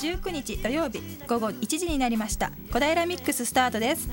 [0.00, 2.52] 19日土曜日午後1時になりました。
[2.72, 4.08] 小平ミックススタートです。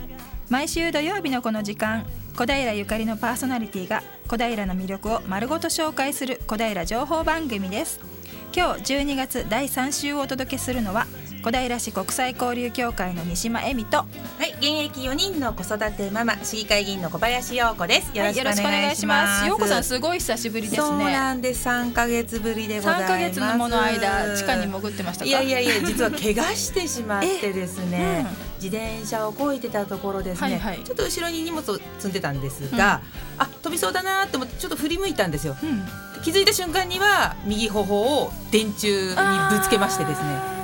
[0.50, 2.06] 毎週土曜日のこの時間
[2.36, 8.02] 小平ゆかりのパーソナリティが小平の魅力を丸ごと紹介する小平情報番組です。
[8.54, 11.08] 今日12月第3週をお届けするのは
[11.48, 14.06] 小平市国際交流協会の西島恵美とは
[14.46, 18.12] い、現役4人の子育てママ、市議会議員の小林陽子です。
[18.18, 19.48] よろしくお願願いしまますす。
[19.48, 21.66] ようこさんすごい久しぶりですそうねなんです。
[21.70, 23.04] 3ヶ月ぶりでございます。
[23.06, 25.30] 3ヶ月のもの間地下に潜ってましたか？
[25.30, 28.28] いやいやいや、 実は怪我してしまってですね、
[28.60, 33.00] う自転車をこいてたところですね、はいはいちょっと後ろに荷物を積んでたんですが、
[33.38, 35.56] あ、飛びそうだなと思ってちょっと振り向いたんですよ。
[35.64, 35.88] うん
[36.24, 40.57] 気づいた瞬間には右頬を電柱にぶつけましてですね、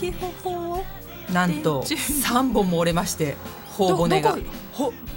[0.00, 0.84] あー右頬を
[1.32, 2.42] なんと電柱。
[2.42, 3.36] 3本も折れまして、
[3.76, 4.36] 頬骨が。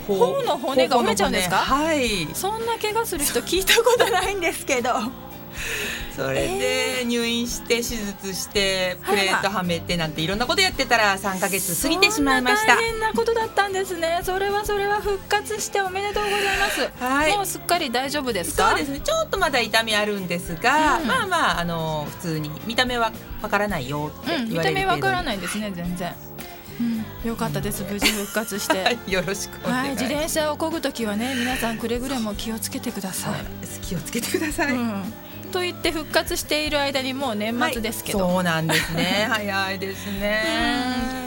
[0.08, 1.56] 頬の骨が折れちゃうんですか？
[1.58, 2.28] はい。
[2.34, 4.90] そんな怪我する人聞いたことないんですけど
[6.16, 12.76] それで入院して手術してプレートはめてなんていろんなことやってたら3ヶ月過ぎてしまいました。
[12.76, 14.20] そんな大変なことだったんですね。
[14.24, 17.36] それはそれは復活しておめでとうございます、はい。
[17.36, 18.70] もうすっかり大丈夫ですか？
[18.70, 19.00] そうですね。
[19.00, 21.08] ちょっとまだ痛みあるんですが、うん。
[21.08, 26.14] まあまああの普通に見た目はわからないよってうん見言われるた目わからいないですね全然、
[27.24, 28.98] うん、よかったです無事復活して。
[29.12, 33.46] よろしくおはい、自転車を漕ぐときはね皆さんくれぐれも気をつけてください、
[33.82, 35.14] 気をつけてください、うん、
[35.54, 39.28] と言って復活している間にもう年末ですけど、はいそうなんですね。
[39.32, 40.44] 早いですね。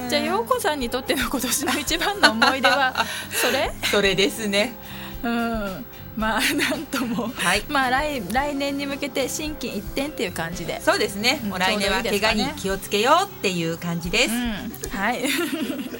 [0.02, 0.10] うん。
[0.10, 3.72] じゃあ陽子さんにとっての今年の一番の思い出は それ？
[3.84, 4.74] それですね。
[5.22, 5.84] うん。
[6.16, 7.30] まあなんとも。
[7.36, 7.62] はい。
[7.68, 10.80] まあ来来年に向けて心機一転っていう感じで。
[10.82, 15.22] そうですね、うんもう来年は怪我に気をつけようっていう感じです、うん、はい。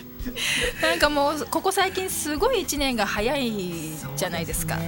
[0.82, 3.52] なんかもうここ最近すごい一年が早い
[4.16, 4.78] じゃないですか。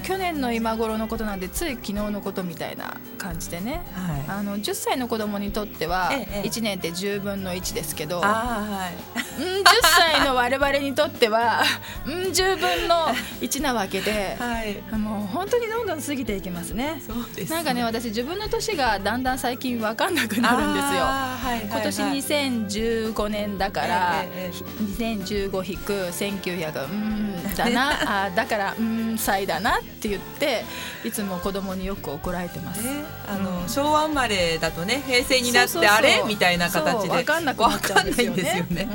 [0.00, 3.82] 去年の今頃のことなんでつい昨日のことみたいな感じでね。
[3.92, 4.24] はい。
[4.28, 8.94] あの10歳の子供にとってはええ1年って10分の1ですけど、あーはい。
[9.38, 11.62] うん10歳の我々にとっては
[12.06, 13.08] うん10分の
[13.40, 14.80] 1なわけで、はい。
[14.96, 17.00] もう本当にどんどん過ぎていきますね。
[17.00, 21.02] すなんかね私自分の年がだんだん最近分かんなくなるんですよ。
[21.02, 21.64] はいはいはい。
[21.70, 28.26] 今年2015年だから、えええ2015引く1900うんだな。
[28.26, 30.64] あだからうん歳だなって言って
[31.04, 32.82] いつも子供によく怒られてます。
[32.82, 38.32] ね、あの、うん昭和生まれだとね平成になってあれみたいな形で分かんなくなっちゃうんですよ
[38.64, 38.88] ね。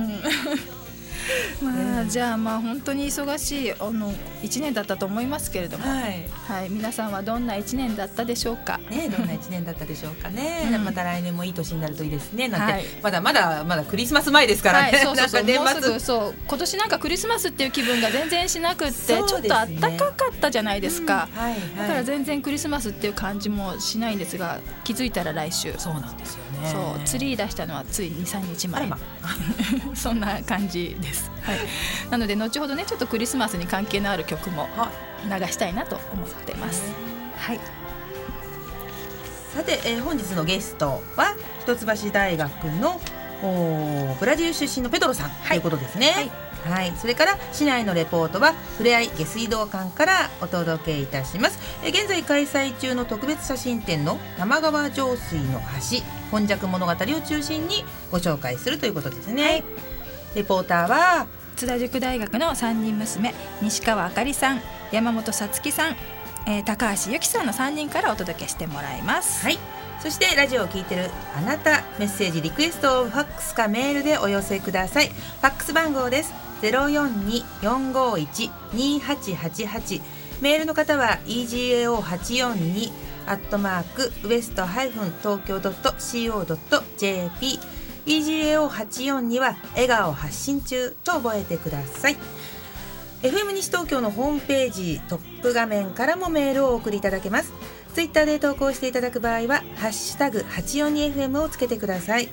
[1.61, 6.25] まあ、じゃあまあ本当に忙しいあの一年だったと思いますけれども、はい。
[6.47, 8.79] はい、皆さんはどんな一年だったでしょうか？
[8.89, 10.83] ね、どんな一年だったでしょうかね、うん。
[10.83, 12.85] また来年もいい年になるといいですねなんて、はい。
[13.01, 15.43] まだまだまだクリスマス前ですからね、はい、そうそうそう。
[15.43, 16.33] 年末もうすぐそう。
[16.47, 19.23] 今年なんかクリスマスっていう気分が全然しなくって、ね。
[19.27, 19.67] ちょっと暖
[19.97, 21.41] かかったじゃないですか、うん。
[21.41, 21.59] はいはい。
[21.77, 25.73] だから全然クリスマスっていう感じもしないんですが気づいたら来週。
[25.77, 26.43] そうなんですよ。
[26.45, 28.87] ねそうツリー出したのはつい23日前。
[28.87, 28.97] ま。
[29.95, 31.59] そんな感じです、はい、
[32.09, 34.91] なので後ほどねちょっとクリスマスに関係のある曲もは
[35.23, 36.83] 流したいなと思ってます。
[37.37, 37.59] はい。
[39.53, 42.99] さて、えー本日のゲストは一橋大学の
[44.19, 46.29] ブラジル出身のペドロさん、ということですね。
[46.65, 51.59] はい、それから市内のレポートはふれあい下水道館からお届けいたします。
[51.83, 59.43] えー現在開催中の特別写真展の玉川上水の橋本弱物語を中心にご紹介するということですね。
[59.43, 59.63] はい
[60.35, 64.61] レポーターは津田塾大学の3人娘西川あかりさん
[64.91, 65.95] 山本さつきさん、
[66.45, 69.43] えー高橋由紀さんの3人からお届けしてもらいます。
[69.43, 69.57] はい。
[70.01, 75.07] そしてラジオを聞いてるあなたメッセージリクエストをファックスかメールでお寄せください。
[75.07, 76.33] ファックス番号です。
[76.61, 80.01] ゼロ四二四五一二八八八。
[80.39, 82.91] メールの方は egao 八四二
[83.27, 87.59] アットマークウエストハイフン東京ドット co ドット jp。
[88.05, 92.17] egao 八四二は笑顔発信中と覚えてください。
[93.23, 97.51] FM 西東京のホームページトップ画面からもメールをお送りいただけます
[97.95, 102.29] ツイッターで投稿していただく場合は「ハッシュタグ #842FM」をつけてください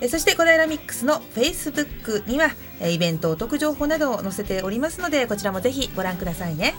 [0.00, 2.50] えそして小平ミックスの Facebook には
[2.80, 6.74] えイベントお得情報などを載せておりますのでこちらもぜひご覧くださいね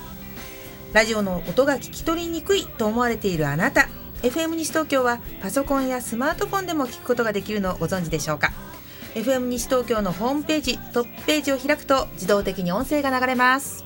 [0.96, 3.90] ラジオの音が聞き取りにくいと思われているあなた。
[4.24, 8.54] FM 西東京はパソコンやスマートフォンでも聞くことができるのをご存知でしょうか。
[9.14, 13.84] FM 西東京のホームページトップページを開くと自動的に音声が流れます。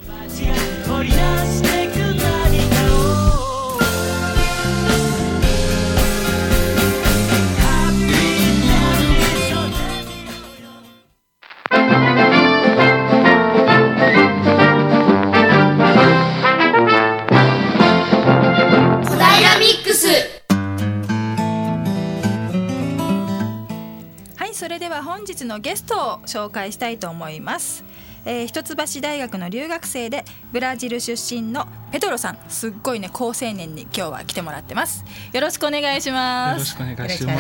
[25.50, 27.84] のゲストを紹介したいと思います、
[28.24, 30.24] えー、一橋大学の留学生で
[30.54, 35.04] ブラジル出身のペトロさんすっごいね高青年に今日は来てもらってます
[35.34, 37.26] よろしくお願いしよますよろしくお願いしす。
[37.26, 37.36] ま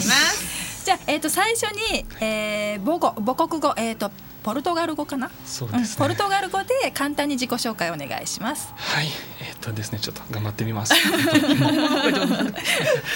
[0.00, 1.62] すじゃあ、えー、と最初
[1.92, 4.10] に、えー、母語母国語、えー、と
[4.42, 9.06] ポルトガル語かな、そうですねんポルトガル語で簡単に自己紹介お願いしますはい、
[9.40, 10.92] えっとですね、ちょっと頑張ってみます。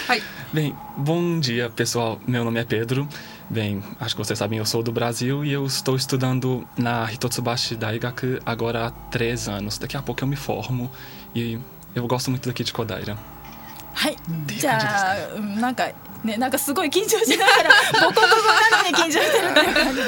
[0.08, 0.22] はい。
[0.54, 3.06] Bem, bom dia pessoal, meu nome é Pedro.
[3.49, 7.75] Bem, acho que vocês sabem, eu sou do Brasil e eu estou estudando na Hitotsubashi
[7.75, 9.77] Daigaku agora há três anos.
[9.77, 10.89] Daqui a pouco eu me formo
[11.35, 11.59] e
[11.93, 13.17] eu gosto muito daqui de Kodaira.
[13.93, 14.15] はい、
[14.47, 15.91] ていうじ感じですゃあ、うんなんか
[16.23, 18.37] ねなんかすごい緊張しながら母国語
[18.71, 20.03] なのに緊張してるっていう感じ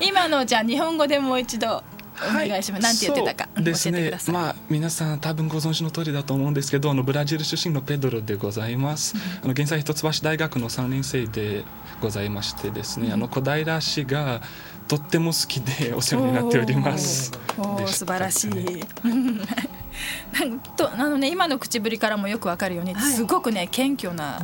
[0.00, 1.82] で今のじゃあ日本語でもう一度
[2.29, 3.93] お願いします、なんて言ってたかですね。
[3.93, 11.63] 教えてください、まあ皆さん多分ご存知の通りだと思うんですけどあのブラジル出身のペドロでございます、あの現在一橋大学の3年生で
[12.01, 14.41] ございましてですね、あの小平市が
[14.87, 17.31] とっても好きでお世話になっております。
[17.57, 17.77] おー。
[17.79, 18.83] で素晴らしい。
[20.33, 23.13] ねなんとあのね今の口ぶりからもよくわかるように、はい。
[23.13, 24.39] すごくね謙虚な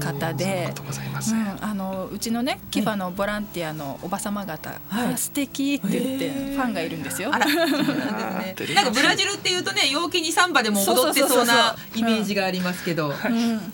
[0.00, 0.82] 方ありでがと。
[0.82, 5.14] うございます、うん、あのうちのねキファのボランティアのおばさま方が、はい。
[5.14, 7.30] あ素敵って言ってファンがいるんですよ。
[7.32, 7.76] あら、そうなん
[8.54, 8.74] ですね。
[8.74, 13.08] なんかブラジルっていうとね、陽気にサンバでも踊ってそうなイメージがありますけど。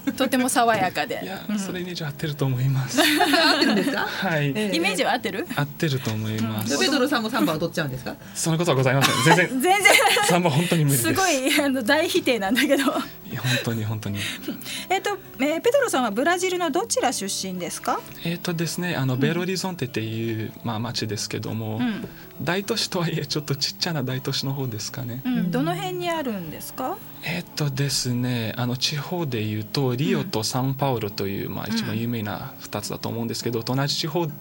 [0.07, 1.21] うん、とても爽やかで。
[1.59, 3.01] それイメージ合ってると思います。
[3.01, 4.01] 合ってるんですか？
[4.01, 4.77] はい、ええ。
[4.77, 5.47] イメージは合ってる？
[5.55, 8.17] 合ってると思います、ペドロさんもサンバ踊っちゃうんですか？
[8.35, 9.37] そのことはございません。
[9.37, 9.49] 全然。
[9.61, 9.93] 全然。
[10.27, 12.85] サンバ本当に無理ですすごいあの大否定なんだけど。
[12.85, 14.19] 本当に本当に
[14.89, 18.01] えっと、えーペトロさんはブラジルのどちら出身ですか？
[18.25, 22.09] えっ、とですねあのベロリゾンテっていう、まあ、町ですけども、うん、
[22.43, 26.97] 大都市とはいえちょっとちっちゃな大都市の方ですかね、うん、どの辺にあるんですか？
[27.25, 34.33] えっ、とですねあの地方でいうとリオとサンパウロという、まあ、うん一番有名な2つだと思うんですけど、同じ地方で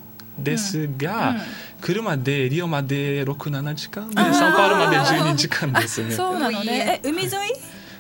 [0.58, 1.38] すが、うん。
[1.82, 6.12] 車でリオまで67時間でサンパウロまで12時間ですね。
[6.12, 7.02] そうなのね。
[7.04, 7.32] え、海沿い？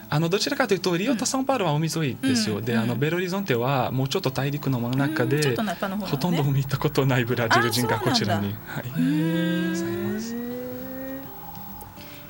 [0.10, 2.66] あのどちらかというとリオとサンパウロは海沿いですよ、うん。
[2.66, 5.66] であのうんベロリゾンテはもうちょっと大陸の真ん中で、うん。
[5.66, 5.74] ね。
[6.06, 10.36] ほとんど見たことないブラジル人がこちらに、はい、ございます。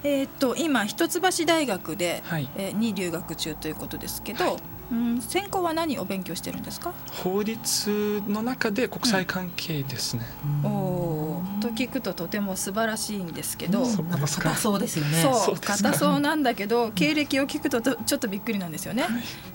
[0.05, 2.49] えーっと今一橋大学で、はい。
[2.55, 4.55] えーに留学中ということですけど、はい
[4.93, 6.93] うん専攻は何を勉強してるんですか？
[7.23, 10.23] 法律の中で国際関係ですね、
[10.63, 15.21] おおーと聞くととても素晴らしいんですけど、そうなんか硬そうですよね。
[15.21, 19.05] そう硬そうなんだけど経歴を聞くととちょっとびっくりなんですよね。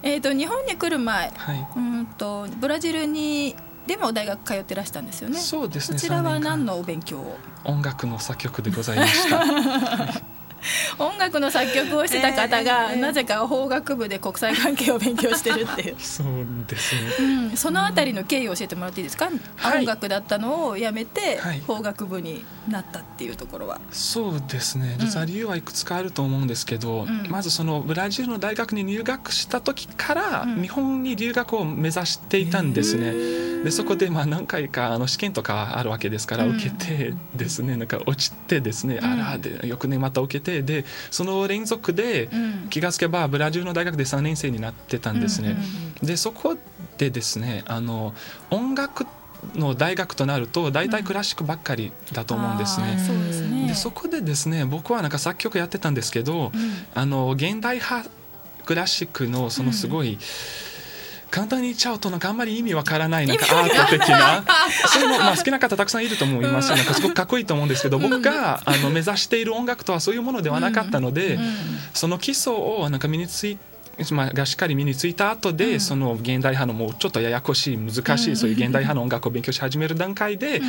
[0.03, 3.55] えーっと日本に来る前、はい、うんとブラジルに
[3.87, 5.39] でも大学通ってらしたんですよね。
[5.39, 7.39] そうですねそちらは3年間何のお勉強を？
[7.65, 9.43] 音楽の作曲でございました
[10.99, 15.97] 音楽の作曲をしてた方が、えーなぜか法学部で国際関係を勉強してるっていう。
[16.01, 16.27] そう
[16.67, 17.01] ですね。
[17.21, 19.81] うん、そのあたりの経緯を教えてもらっていいですか、はい。
[19.81, 21.63] 音楽だったのをやめてはい。
[21.67, 24.97] 法学部になったっていうところは、そうですね。
[24.99, 27.27] 実は理由はいくつかあると思うんですけど、ん。
[27.29, 30.63] まずそのブラジルの大学に入学した時からうん。
[30.63, 33.13] 日本に留学を目指していたんですね、
[33.65, 36.57] でそこでまあ何回かあの試験とかあるわけですからうん。
[36.57, 39.05] 受けてですね、なんか落ちてですね、ん。
[39.05, 42.59] あらで翌年また受けてでその連続でうん。
[42.69, 45.57] 気がつけばブラジルの大学で3年生になってたんですね、
[46.03, 46.57] でそこ
[46.97, 48.15] でですねあの
[48.51, 49.07] 音楽
[49.55, 53.69] の大学となると大体クラシックばっかりだと思うんですね、うですね。
[53.69, 56.73] でそこでですね僕はなんか作曲やってたんですけど、うん。
[56.95, 58.09] あの現代派
[58.65, 60.19] クラシックのそのすごい、
[61.31, 64.45] 簡単に言っちゃうとなんかあんまり意味わからないなんかアート的な。
[64.89, 71.39] それもまあ好きな方たくさんいると思いますよなんかすごくかっこいいと思うんですけど僕があの目指している音楽とはそういうものではなかったので、
[71.95, 73.59] その基礎をなんか身につい
[74.13, 75.81] まあ、がしっかり身についた後で、うん。
[75.81, 78.37] その現代派のもうちょっとややこしい難しい、うん。
[78.37, 80.61] そういう現代派の音楽を勉強し始める段階で、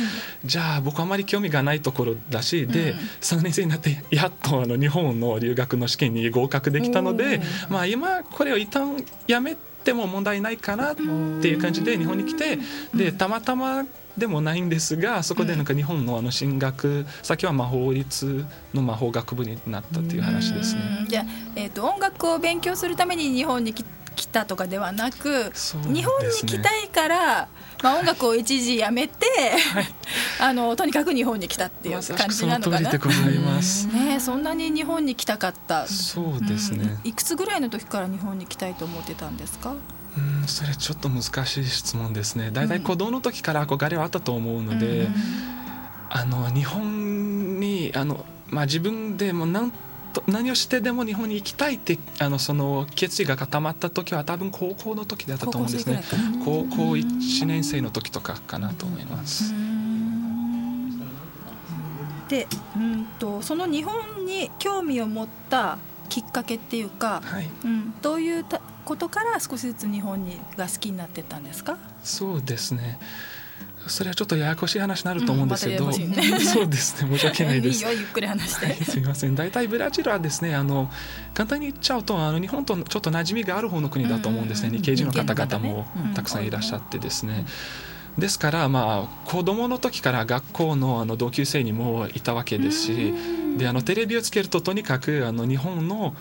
[0.44, 2.98] じゃあ僕あまり興味がないところだし、でうん。
[3.20, 12.58] 3年生になってやっとあの日本の留学の試験に合格できたので、まあ、今これを一旦やめても問題ないかなっていう感じで日本に来て
[12.94, 13.84] でたまたま
[14.16, 18.44] でもないんですがそこでなんか日本のあの進学先はまあ法律
[18.74, 20.82] のまあ法学部になったっていう話ですね。
[21.02, 21.08] うん。
[21.08, 21.24] じゃあ、
[21.56, 23.84] えー、と音楽を勉強するために日本に来
[24.16, 25.50] 来たとかではなく、ね
[25.94, 27.48] 日本に来たいから、
[27.82, 29.26] まあ、音楽を一時やめて、
[30.40, 32.90] あのとにかく日本に来たっていう感じなのかな。
[32.90, 32.98] ね
[34.16, 35.86] えそんなに日本に来たかった。
[35.86, 36.98] そうですね。
[37.04, 39.74] うんいくつぐらいの時から日本に来たいと思ってたんですか？
[40.16, 42.50] うん、それちょっと難しい質問ですね。
[42.50, 45.14] だいたい子供の時から憧れはあったと思うので、うん
[46.12, 49.89] あの日本にあのまあ自分でもなんと
[50.26, 56.02] 何をしてでも日本に行きたいってあのその決意が固まった時は多分高校の時だったと思うんですね。
[56.02, 56.32] 高校生ぐらい。
[56.32, 59.52] かな高校1年生の時とかかなと思います、
[62.28, 67.48] でうんとその日本に興味を持ったきっかけっていうか、はい。
[67.64, 71.78] うん、どういうたことから少しずつ日本にが好きになってったんですか？
[72.02, 72.98] そうですね
[73.86, 75.94] それはちょっとややこしい話になると思うんですけど、うんま
[76.40, 77.10] そうですね。
[77.10, 77.84] 申し訳ないです。
[77.90, 79.34] ゆっくり話して、はい、すみません。
[79.34, 80.90] 大体ブラジルはですねあの
[81.34, 87.44] 簡単に言っちゃうとあの日本とちょっと馴染みがある方の国だと思うんですね、うんうんうん日系人の方々もたくさんいらっしゃってですね、
[88.18, 93.14] ですからまあ子供の時から学校のあの同級生にもいたわけですし、
[93.58, 96.14] であのテレビをつけるととにかくあの日本の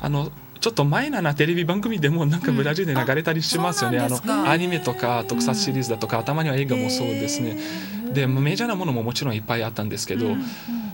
[0.00, 7.58] あのちょっとマイナーなテレビ番組でもなんかブラジルで流れたりしますよね、うんあのアニメとか特撮シリーズだとか、たまには映画もそうですね、
[8.12, 10.44] でメジャーなものももちろんいっぱいあったんですけど、うん。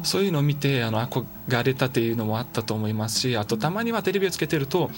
[0.04, 4.90] そういうのを見てあの憧れたっていうのもあったと思いますしあとたまにはテレビをつけてると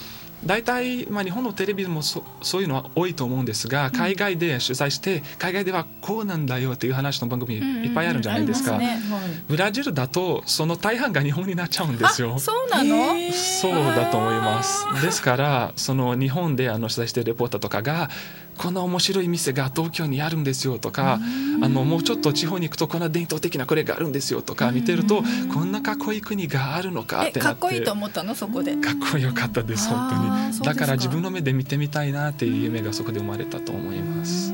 [0.45, 8.79] 大体、まあ、日本のテレビもそそういうのは多いと思うんですが海外で取材して海外ではこうなんだよっていう話の番組いっぱいあるんじゃないですか。
[9.47, 12.39] ブラジルだとその大半が日本になっちゃうんですよあ。
[12.39, 14.85] そうなの、そうだと思います。
[15.01, 18.09] ですからその日本であの取材しているレポーターとかが
[18.57, 21.19] こんな面白い店が東京にあるんですよとか
[21.61, 25.23] あのもうちょっと地方に行くとこんな伝統的なこれがあるんですよとか見てると
[25.53, 27.61] こんなかっこいい国があるのかっえてなって。
[27.61, 28.35] かっこいいと思ったの？
[28.35, 28.75] そこで。
[28.75, 30.15] かっこよかったです本当
[30.51, 30.59] に。
[30.65, 34.53] だから自分の目で見てみたいなっていう夢がそこで生まれたと思います。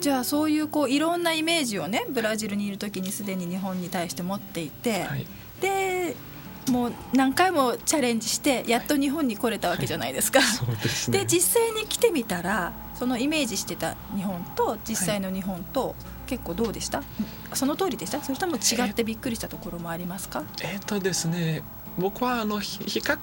[0.00, 5.26] じゃあそういうこういろんなイメージをねブラジルにいる時にすでに日本に対して持っていて、はい。
[5.60, 6.14] で
[6.70, 10.40] もう何回もチャレンジしてやっと日本に来れたわけじゃないですか。
[11.08, 15.94] で実際に来てみたらそのイメージしてた日本と実際の日本と
[16.26, 17.02] 結構どうでした、
[17.54, 18.22] その通りでした？
[18.22, 21.62] それとも違ってびっくりしたところもありますか、えっ、とですね
[21.98, 23.18] 僕はあのひ比較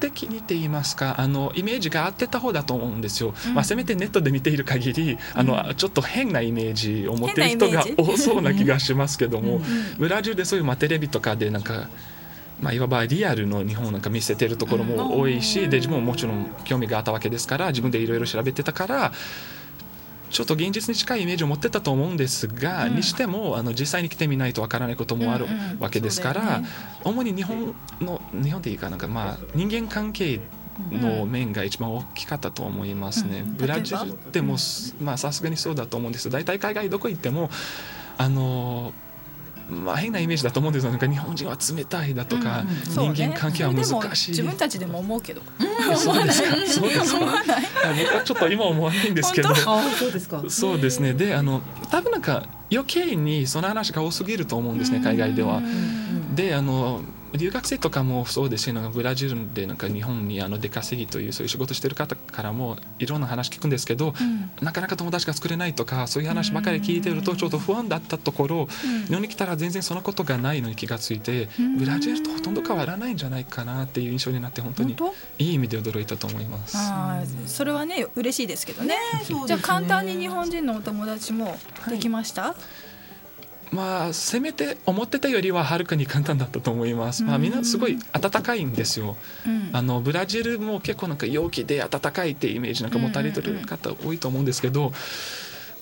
[0.00, 3.54] 的にって言いますかあのイメージが合ってた方だと思うんですよ、うん。
[3.54, 9.62] まあ、せめてネットで見ている限りあの、ちょっと変なイメージを持っている人が多そうな気がしますけども、うん。
[9.98, 11.88] ブラジルでそういう、まあ、テレビとかでなんか、
[12.64, 19.12] まあ、いわばリアルの日本なんか見せてるところも多いし、で自分ももちろん興味があったわけですから自分でいろいろ調べてたから
[20.30, 22.96] ちょっと現実に近いイメージを持ってたと思うんですが、うん。
[22.96, 26.68] にしてもあの実際に来てみないとわからないこともあるうんうんわけですから、そうだよね。
[27.04, 30.40] 主に日本の日本でいいかなんかまあ人間関係
[30.90, 33.44] の面が一番大きかったと思いますね。
[33.46, 33.54] うん。
[33.56, 33.98] ブラジル
[34.32, 34.56] でも
[35.00, 36.30] まあさすがにそうだと思うんです。
[36.30, 37.50] 大体海外どこ行っても
[38.16, 38.92] あの
[39.74, 40.90] まあ変なイメージだと思うんですよ。
[40.90, 43.90] なんか日本人は冷たいだとか、そうね人間関係は難しい。
[43.90, 45.42] それでも自分たちでも思うけど、
[45.96, 46.50] そうですか。
[46.66, 47.18] そうですか。
[47.18, 47.60] 思わないいや
[48.04, 49.54] 僕はちょっと今思わないんですけど。
[49.54, 50.42] そうですか。
[50.48, 51.12] そうですね。
[51.12, 55.00] で、あの多分なんか余計にその話が多すぎると思うんですね。
[55.02, 55.62] 海外では。
[56.34, 57.02] で、あの
[57.36, 64.50] 留学生とかもそうですし、ブラジルでなんか日本にあの出稼ぎというそういう仕事してる方からもいろんな話聞くんですけど、うん。
[64.64, 68.68] なかなか友達が作れないとかそういう話ばかり聞いてるとちょっと不安だったところ、
[69.08, 71.78] 日本に来たら全然そんなことがないのに気がついて、うん。
[71.78, 76.78] ブラジルとほとんど変わらないんじゃないかなっていう印象になって本当に本いい意味で驚いたと思います。
[77.46, 78.96] それはね嬉しいですけどね。
[79.10, 79.46] そうですね。
[79.48, 82.54] じゃあ簡単に日本人のお友達もできました、
[83.74, 87.24] まあせめて思ってたよりははるかに簡単だったと思います。
[87.24, 89.16] まあみんなすごい温かいんですよ。
[89.46, 94.92] うんあのブラジルも結構なんか陽気で温かいっていうイメージなんか持たれてる方多いと思うんですけど、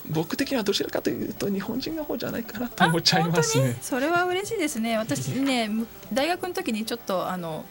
[0.08, 3.76] 僕的にはどちらかというと日本人の方じゃないかなと思っちゃいますね。
[3.82, 7.64] それは嬉しいですね私ねむ大学の時にちょっとあの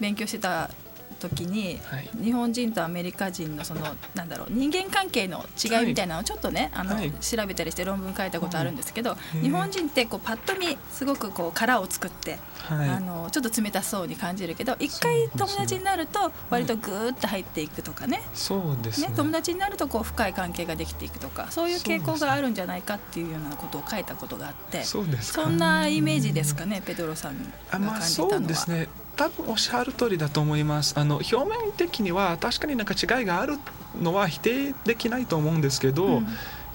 [0.00, 0.70] 勉強してた
[1.18, 2.08] 時に、はい。
[2.22, 3.82] 日本人とアメリカ人のその
[4.14, 7.10] なんだろう人間関係の違いみたいなのをちょっとね、あのはい。
[7.10, 9.42] 調べたりして論文書いたことあるんですけど、うん。
[9.42, 12.88] 日本人ってこうパッと見すごくこう殻を作って、はい。
[12.88, 18.22] あのちょっと冷たそうに感じるけど一回友達になると割とグーッと入っていくとかね。
[18.32, 19.08] そうですね。
[19.08, 28.76] ね、友達になるとこう深い関係ができていくとかそういう傾向があるんじゃないかっていうようなことを書いたことがあってそうですかそんなイメージですかねペドロさんがあまあそ感じたのは。
[28.78, 33.58] うですね多分おっしゃる通りだと思いますあの表面的には確かになんか違いがある
[34.00, 36.26] のは否定できないと思うんですけど、うん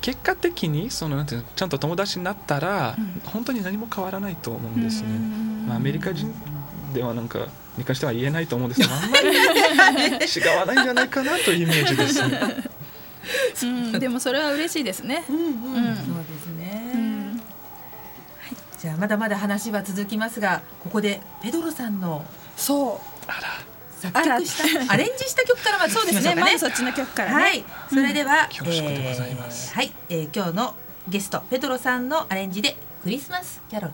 [0.04, 6.30] 結果的にそのなんていうのちゃんと友達になったら、うん本当に何も変わらないと思うんですね、うんまあ、アメリカ人
[6.94, 7.48] ではなんか
[7.78, 12.38] に関しては言えないと思うんですけどあんまり違わないんじゃないかなというイメージですね
[13.64, 15.24] うんでもそれは嬉しいですね。
[15.30, 15.46] うんうん。
[15.46, 16.13] うん
[18.84, 22.26] じゃあまだまだ話は続きますが、ここでペドロさんの
[22.58, 22.98] そう
[23.28, 23.48] あら
[24.12, 26.36] 作曲したアレンジした曲からまずそうですね。
[26.36, 26.60] まず。
[26.60, 27.44] そっちの曲からね。
[27.44, 30.76] はい、それでは、恐縮でございますえーはい、えー今日の
[31.08, 33.94] ゲストペドロさんのアレンジでクリスマスキャロル。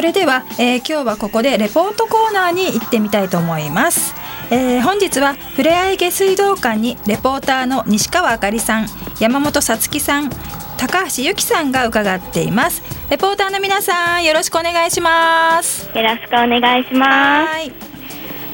[0.00, 4.14] れでは、えー今日はここでレポートコーナーに行ってみたいと思います、
[4.50, 8.86] えー本日はふれあい下水道管にレポーターの西川あかりさん
[9.18, 10.30] 山本さつきさん
[10.78, 16.30] 高橋由紀さんが伺っていますレポーターの皆さんよろしくお願いしますよろしくお
[16.60, 17.52] 願いします。
[17.52, 17.90] はい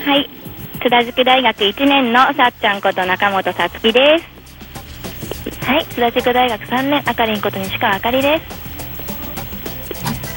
[0.07, 0.31] はい。
[0.81, 5.67] 津田塾大学1年のさっちゃんこと中本さつきです。
[5.67, 5.85] はい。
[5.87, 8.66] 津田塾大学3年、あかりんこと西川あかりです。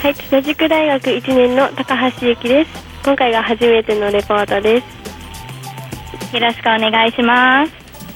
[0.01, 0.15] はい。
[0.15, 2.72] 津田塾大学1年の高橋ゆきです。
[3.03, 6.34] 今回が初めてのレポートです。
[6.34, 7.74] よろしくお願いします。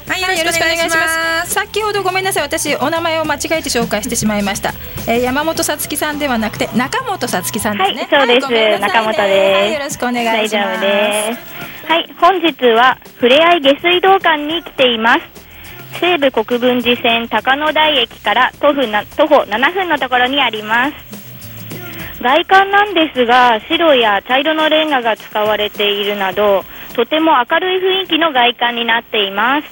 [0.09, 1.53] はい、よろしくお願いします。
[1.53, 4.73] 先ほどごめんなさい、私お名前を間違えて紹介してしまいました。
[5.09, 7.97] えー、山本さつきさんではなくて中本さつきさんですね。
[7.97, 10.77] はいそうですごめんなさいね中本ですはい、よろしくお願いします。
[10.77, 11.91] 夫です。
[11.91, 15.19] はい、本日はふれあい下水道管に来ています。
[15.99, 21.22] 西武国分寺線高野台駅から徒歩な徒歩7分のところにあります。
[22.21, 26.63] 外観なんですが、白や茶色のレンガが使われているなど、
[26.95, 29.67] とても明るい雰囲気の外観になっています。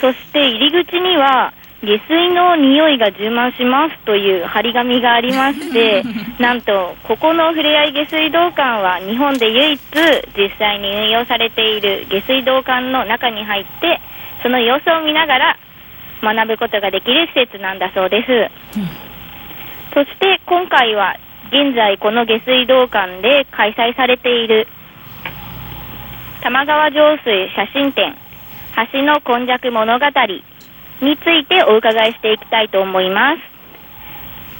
[0.00, 6.02] そして入り口には、下水の匂いが充満しますという張り紙がありまして、
[6.38, 9.80] なんと、ここのふれあい下水道管は日本で唯一
[10.36, 14.00] 実際に運用されている下水道管の中に入って、
[14.42, 15.56] その様子を見ながら
[16.22, 18.50] 学ぶことができる施設なんだそうです。
[19.94, 21.16] そして今回は
[21.50, 24.68] 現在この下水道管で開催されている
[26.42, 28.16] 玉川上水写真展
[28.92, 30.06] 橋の今昔物語
[31.02, 33.42] についてお伺いしていきたいと思います。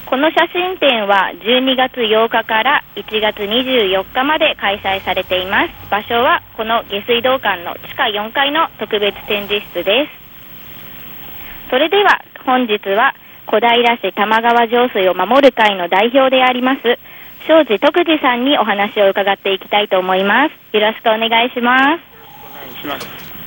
[0.05, 5.69] この写真展は12月8日から1月24日まで開催されています。
[5.89, 11.69] 場所はこの下水道管の地下4階の特別展示室です。
[11.69, 16.99] それでは本日は小平市玉川上水を守る会の代表であります
[17.47, 20.77] 庄司徳次さんにお話を伺っていきたいと思います。
[20.77, 22.11] よろしくお願いします。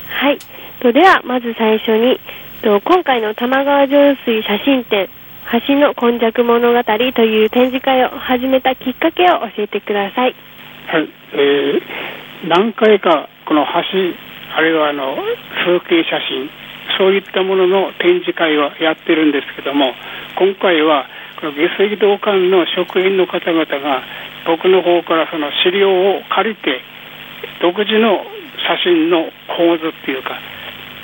[0.09, 0.37] はい。
[0.81, 2.19] とでは、まず最初に、
[2.61, 5.07] と今回の玉川上水写真展、
[5.67, 10.35] 橋の今昔物語という展示会を始めたきっかけを教えてください。
[10.87, 11.81] はい、えー
[12.47, 13.71] 何回かこの橋、
[14.55, 15.15] あるいはあの
[15.65, 16.49] 風景写真、
[16.97, 19.93] そういったものの展示会はやってるんですけども、
[20.37, 21.07] 今回は
[21.39, 24.03] この下水道管の職員の方々が、
[24.45, 26.81] 僕の方からその資料を借りて、
[27.61, 28.23] 独自の
[28.65, 30.39] 写真の構図っていうか、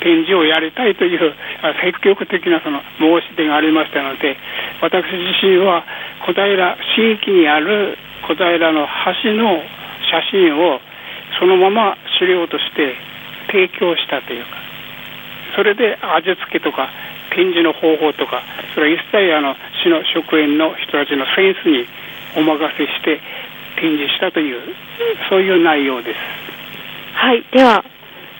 [0.02, 1.34] 展示をやりたいという
[1.84, 4.36] 積極的なその申し出がありましたので、
[4.80, 5.84] 私自身は
[6.26, 8.88] 小平新規にある小平の
[9.22, 9.62] 橋の
[10.10, 10.80] 写真を
[11.38, 12.94] そのまま資料として
[13.46, 14.71] 提供したというか、
[15.56, 16.90] それで味付けとか
[17.30, 18.42] 展示の方法とか、
[18.74, 21.86] それは一切あの市の職員の人たちのセンスに
[22.36, 23.20] お任せして
[23.76, 24.74] 展示したという、
[25.28, 26.18] そういう内容です。
[27.14, 27.44] はい。
[27.52, 27.84] では、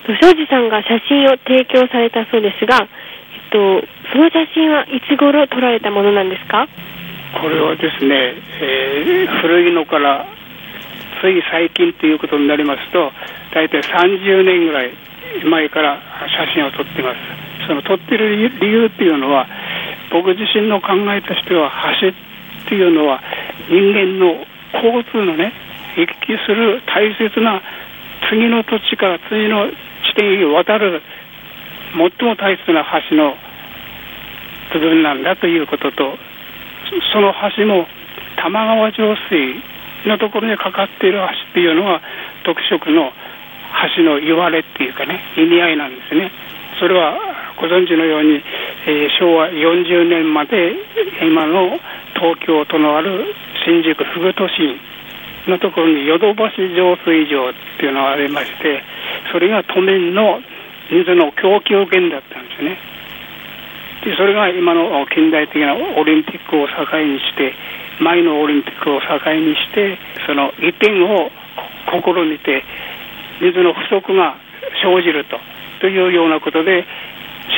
[0.06, 6.68] と庄司さんが写真を提供されたそうですが、えっと、その写真はいつ頃撮られたものなんですか？
[7.40, 10.26] これはですね、えー古いのから
[11.22, 13.10] つい最近ということになりますと、
[13.54, 14.90] 大体30年ぐらい
[15.44, 16.00] 前から
[16.46, 17.18] 写真を撮ってます。
[17.66, 19.46] その撮ってる理由っていうのは、
[20.10, 22.12] 僕自身の考えとしては、橋っ
[22.68, 23.22] ていうのは
[23.68, 25.52] 人間の交通のね、
[25.96, 27.62] 行き来する大切な
[28.30, 31.02] 次の土地から次の地点へ渡る
[31.92, 33.34] 最も大切な橋の
[34.72, 36.18] 部分なんだということと、
[37.12, 37.86] その橋も
[38.36, 39.62] 玉川上水
[40.08, 42.00] のところにかかっている橋っていうのは
[42.44, 43.12] 特色の
[43.96, 46.30] 橋の言われっていうかね意味合いなんですね。
[46.78, 47.16] それは
[47.56, 48.42] ご存知のように、
[48.86, 50.74] えー昭和40年まで
[51.22, 51.78] 今の
[52.14, 54.78] 東京都のある新宿フグ都心
[55.46, 58.82] のところにヨドバシ浄水場っていうのがありまして
[59.30, 60.40] それが都民の
[60.90, 62.78] 水の供給源だったんですね。
[64.04, 67.54] でそれが今の近代的なオリンピックを境にして
[68.00, 71.30] 前のオリンピックを境にしてその移転を
[71.86, 72.64] 試みて
[73.42, 74.38] 水の不足が
[74.82, 75.36] 生じると
[75.80, 76.86] というようなことで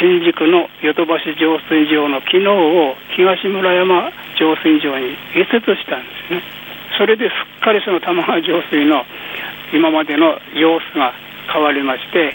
[0.00, 6.42] 新宿のヨドバシ浄水場の機能を東村山浄水場に移設したんですね。
[6.96, 9.04] それですっかりその玉川浄水の
[9.72, 11.12] 今までの様子が
[11.52, 12.34] 変わりまして、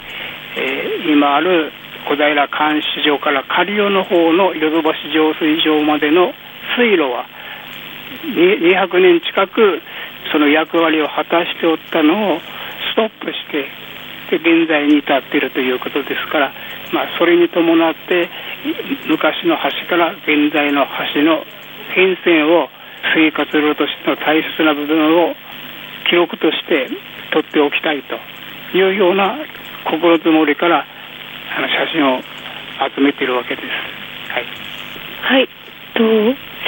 [0.56, 1.72] えー今ある
[2.06, 6.32] 小平監視所から下流の方のヨドバシ浄水場までの
[6.76, 7.26] 水路は
[8.24, 9.80] 200年近く
[10.32, 12.38] その役割を果たしておったのを
[12.90, 13.66] ストップして
[14.30, 16.52] で現在に至っているということですから、
[16.92, 18.28] まあ、それに伴って
[19.08, 21.44] 昔の橋から現在の橋の
[21.94, 22.68] 変遷を
[23.14, 25.34] 生活路としての大切な部分を
[26.08, 26.88] 記録として
[27.32, 29.38] 撮っておきたいというような
[29.84, 30.86] 心づもりから
[31.56, 32.20] あの写真を
[32.94, 33.66] 集めているわけです。
[34.32, 34.44] はい
[35.22, 35.48] はい。
[35.94, 36.02] と、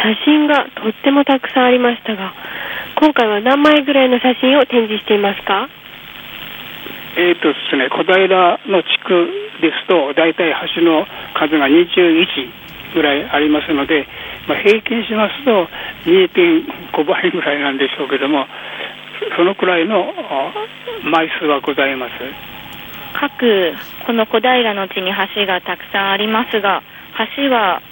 [0.03, 2.35] 写真がとってもたくさんありましたが、
[2.97, 5.69] 今回は何枚ぐらいの写真を展示していますか？
[7.16, 8.27] えーとですね、小平
[8.66, 9.29] の地区
[9.61, 12.27] ですと、大体橋の数が21
[12.94, 14.07] ぐらいありますので、
[14.48, 15.68] まあ、平均しますと
[16.07, 18.46] 2.5倍ぐらいなんでしょうけども、
[19.37, 20.53] そのくらいのあ
[21.05, 22.12] 枚数はございます。
[23.14, 23.75] 各
[24.07, 26.83] この小平の地に橋がたくさんありますが
[27.37, 27.83] 橋は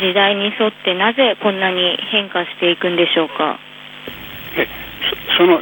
[0.00, 3.58] 時代に沿ってなぜこんなに変化していくんでしょうか？
[4.56, 4.68] え
[5.36, 5.60] その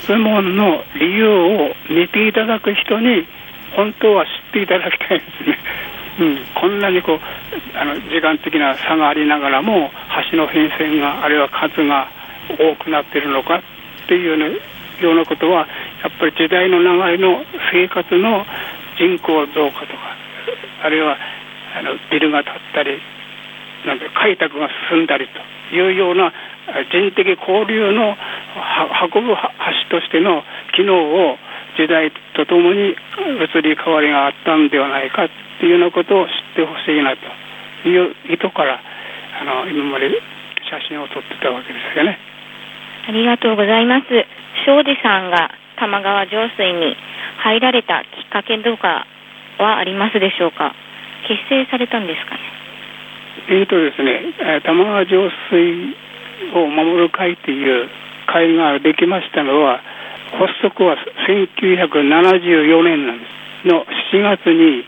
[0.00, 3.26] 質問の理由を見ていただく人に
[3.74, 5.58] 本当は知っていただきたいですね。
[6.18, 9.92] うん、こんなにこうあの時間的な差がありながらも
[10.30, 12.08] 橋の変遷があるいは数が
[12.58, 13.62] 多くなっているのかっ
[14.06, 15.68] ていうようなようなことは
[16.02, 18.46] やっぱり時代の流れの生活の
[18.96, 20.16] 人口増加とか
[20.82, 21.18] あるいは
[21.78, 22.98] あのビルが建ったり
[23.84, 25.28] なん開拓が進んだり
[25.70, 26.32] というような
[26.90, 28.16] 人的交流の
[28.56, 29.52] は運ぶは
[29.90, 30.42] 橋としての
[30.74, 31.38] 機能を
[31.76, 35.28] 時代とともに移り変わりがあったんではないかっ
[35.60, 37.14] ていうようなことを知ってほしいな
[37.82, 38.80] という意図から
[39.40, 40.10] あの今まで
[40.68, 42.18] 写真を撮ってたわけですよね。
[43.08, 44.06] ありがとうございます
[44.66, 46.96] 庄司さんが玉川上水に
[47.44, 49.06] 入られたきっかけとか
[49.58, 50.74] はありますでしょうか？
[51.28, 52.40] 結成されたんですかね？
[53.48, 55.94] えーとですね、えー玉川上水
[56.54, 57.88] を守る会という
[58.26, 59.80] 会ができましたのは、
[60.38, 60.96] 発足は
[61.28, 63.26] 1974年なんで
[63.64, 63.68] す。
[63.68, 64.84] の7月に、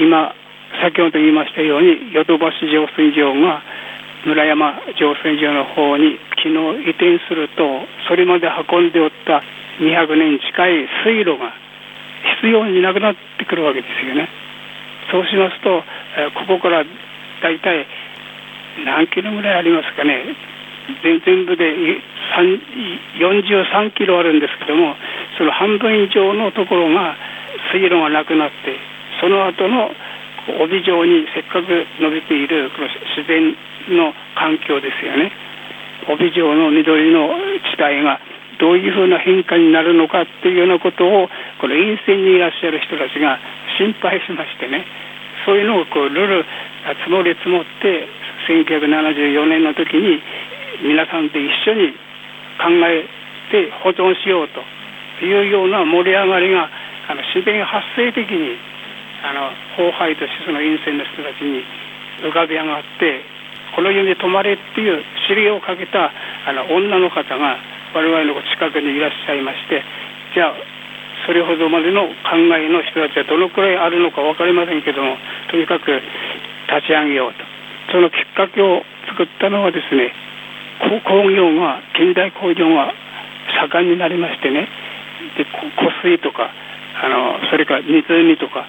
[0.00, 0.34] 今、
[0.82, 3.62] 先ほど言いましたように、淀橋浄水場が
[4.24, 6.54] 村山浄水場の方に昨日
[6.86, 9.42] 移転すると、それまで運んでおった
[9.78, 11.52] 200年近い水路が
[12.40, 14.28] 必要になくなってくるわけですよね。
[15.10, 15.84] そうしますと、
[16.34, 16.84] ここから
[17.42, 17.86] 大体
[18.82, 20.34] 何キロぐらいありますかね、
[21.02, 22.00] 全部で
[23.18, 24.96] 43キロあるんですけども、
[25.38, 27.16] その半分以上のところが
[27.72, 28.54] 水路がなくなって、
[29.20, 29.90] その後の
[30.60, 33.54] 帯状にせっかく伸びているこの自然
[33.96, 35.32] の環境ですよね。
[36.08, 37.30] 帯状の緑の
[37.76, 38.20] 地帯が
[38.58, 41.28] どういうふうな変化になるのかっていうようなことを
[41.60, 43.38] この沿線にいらっしゃる人たちが
[43.78, 44.84] 心配しましてね
[45.46, 46.44] そういうのをこうルル
[47.04, 48.06] 積もり積もって
[48.48, 50.20] 1974年の時に
[50.82, 51.92] 皆さんで一緒に
[52.58, 53.06] 考え
[53.50, 54.60] て保存しようと
[55.24, 56.68] いうような盛り上がりが
[57.08, 58.56] あの自然発生的に
[59.22, 61.64] あの荒廃としてその沿線の人たちに
[62.22, 63.24] 浮かび上がって
[63.74, 66.12] この家に泊まれっていう指令をかけた
[66.46, 67.58] あの女の方が
[67.94, 69.82] 我々の近くにいらっしゃいまして
[70.34, 70.54] じゃあ
[71.26, 75.16] それほどまでの考えの人たちはどのくらいあるのか分かりませんけども
[75.50, 75.90] とにかく
[76.68, 77.53] 立ち上げようと。
[77.90, 80.12] そのきっかけを作ったのはですね
[81.04, 82.92] 工業が近代工業が
[83.70, 84.68] 盛んになりましてね。
[85.36, 86.50] で湖水とか
[87.02, 88.66] あのそれから湖とか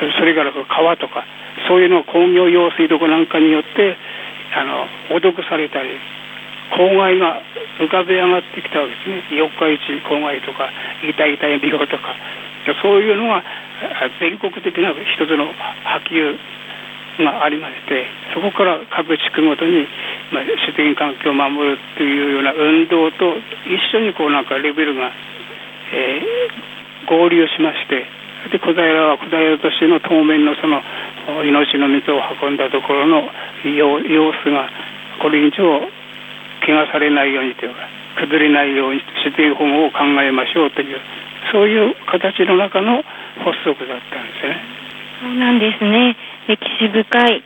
[0.00, 1.24] そそれから川とか
[1.68, 3.96] そういうのを工業用水とかなんかによって
[4.54, 4.86] あの
[5.16, 5.90] 汚毒されたり
[6.76, 7.42] 公害が
[7.80, 9.36] 浮かび上がってきたわけですね。
[9.36, 10.70] 四日市公害とか
[11.02, 12.16] 痛い痛い病とか。
[12.80, 13.42] そういうのが
[14.20, 15.50] 全国的な一つの
[15.82, 16.38] 波及
[17.18, 19.86] があありましてそこから各地区ごとに、
[20.32, 25.10] まあ、自然環境を守るというような運動と一緒にこうなんかレベルが、
[25.92, 26.72] えー
[27.06, 28.06] 合流しまして
[28.50, 30.82] で小平は小平としての当面のその
[31.44, 33.30] 命の水を運んだところの
[33.64, 34.68] 様様子が
[35.20, 35.62] これ以上
[36.66, 40.98] 怪我されないようにというか崩れないように自然保護を考えましょうという
[41.52, 43.02] そういう形の中の
[43.44, 44.82] 発足だったんですね。
[45.22, 46.16] そうなんですね
[46.48, 47.42] 歴史深い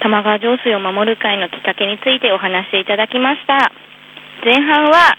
[0.00, 3.72] 玉川上水を守る会のきっかけについてお話しいただきました。
[4.44, 5.18] 前半は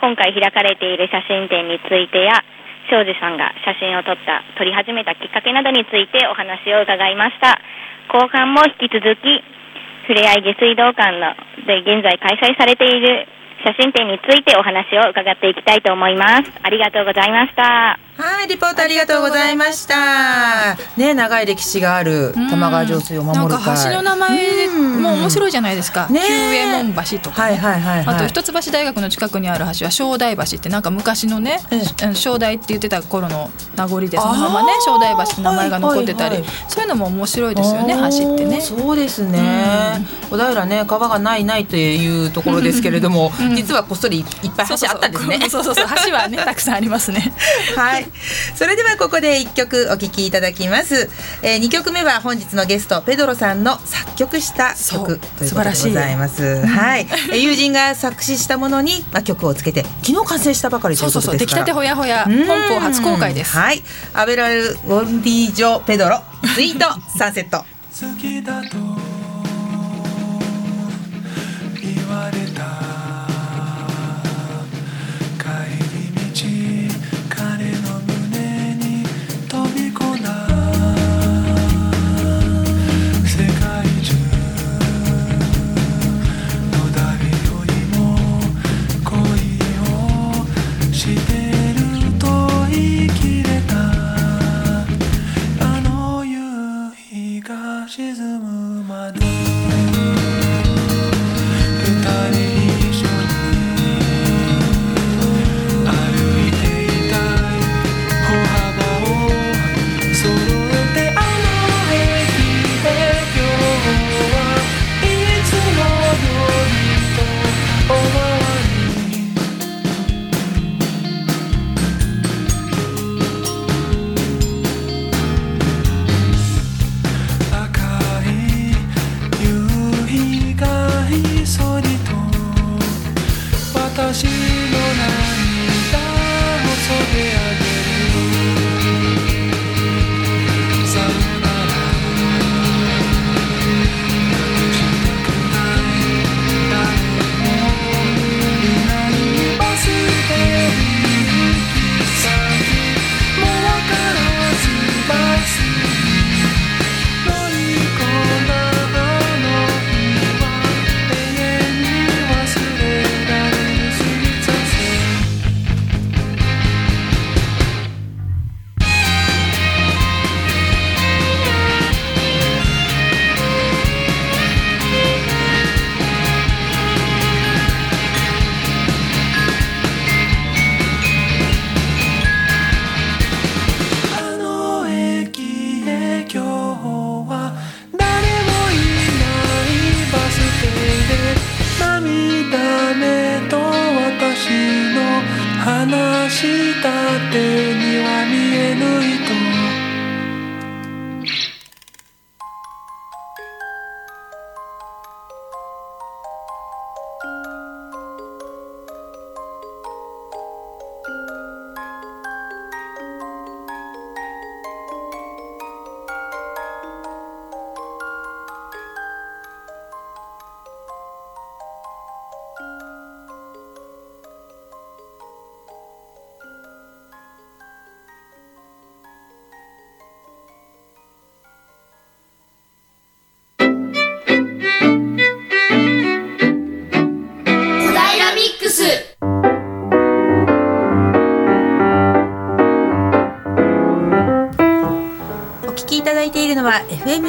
[0.00, 2.44] 今回開かれている写真展についてや
[2.90, 7.60] 庄司さんが写真を撮った撮り始めたきっかけなどについてお話を伺いました。
[8.12, 9.44] 後半も引き続き
[10.06, 11.36] ふれあい下水道管の
[11.66, 13.28] で現在開催されている
[13.68, 16.50] 写真展についてお話を伺っていきたいと思います。
[16.62, 17.98] ありがとうございました。
[18.16, 20.74] はい、リポートありがとうございました。
[20.96, 23.50] ね、長い歴史がある玉川上水を守る会。
[23.50, 26.08] なんか橋の名前も面白いじゃないですか。
[26.08, 28.16] ね旧右衛門橋とか、はいはいはいはい。
[28.16, 38.60] あと一橋大学の近くにある橋は正代橋ってなんか昔のね、えあの正代って言ってた頃の名残でそのままね正代橋って名前が残ってたり、はいはいそういうのも面白いですよね橋ってね。
[38.60, 40.06] そうですね。
[40.30, 45.38] 小平ね、川がないないというところですけれども、うん実はこっそりいっぱい橋あったんですね。
[45.50, 47.32] そうそうそう橋はねたくさんありますね。
[47.76, 48.06] はい。
[48.54, 51.10] それではここで一曲お聴きいただきます。
[51.42, 56.66] えー、2曲目は本日のゲストペドロさんの作曲した曲という素晴らしいことでございます。
[56.66, 57.06] はい。
[57.30, 61.60] えー友人が作詞したものにまあ曲をつけて昨日完成したばかりといううそそうそう出来ことですから。
[61.60, 63.56] たてほやほやうん本邦初公開です。
[63.56, 63.82] はい。
[64.12, 66.22] アベラルゴンディージョペドロ
[66.54, 66.86] スイート
[67.18, 67.58] サンセット。
[67.58, 67.64] 好
[68.20, 68.76] きだと
[71.82, 72.47] 言われ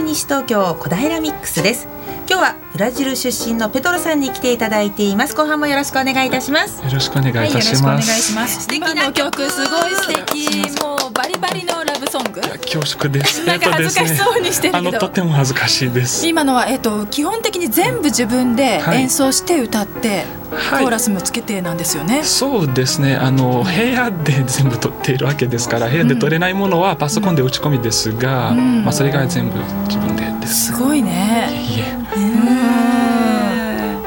[0.09, 1.87] 西東京小平ミックスです。
[2.29, 8.21] 今日はブラジル出身のペトロさんに来ていただいています後半もよろしくお願いいたしますよろしくお願いいたろしくお願いします。
[8.21, 8.61] します。
[8.61, 10.79] 素敵な今の曲すごい素敵。
[10.79, 12.39] もうバリバリのラブソング。
[12.39, 13.43] 恐縮です。
[13.47, 16.27] なんか恥ずかしそうにしてるけどあのとても恥ずかしいです。
[16.27, 20.25] 今のはえっと基本的に全部自分ではい演奏して歌って、はい
[20.81, 22.23] コーラスもつけてなんですよね。
[22.23, 23.15] そうですね。
[23.15, 30.73] あの部屋で全部撮っているわけですから、部屋で撮れないものはパソコンで打ち込みですが、うんまあそれが全部自分でです。
[30.73, 31.49] すごいね。
[31.51, 31.93] いえ。
[31.93, 31.98] うん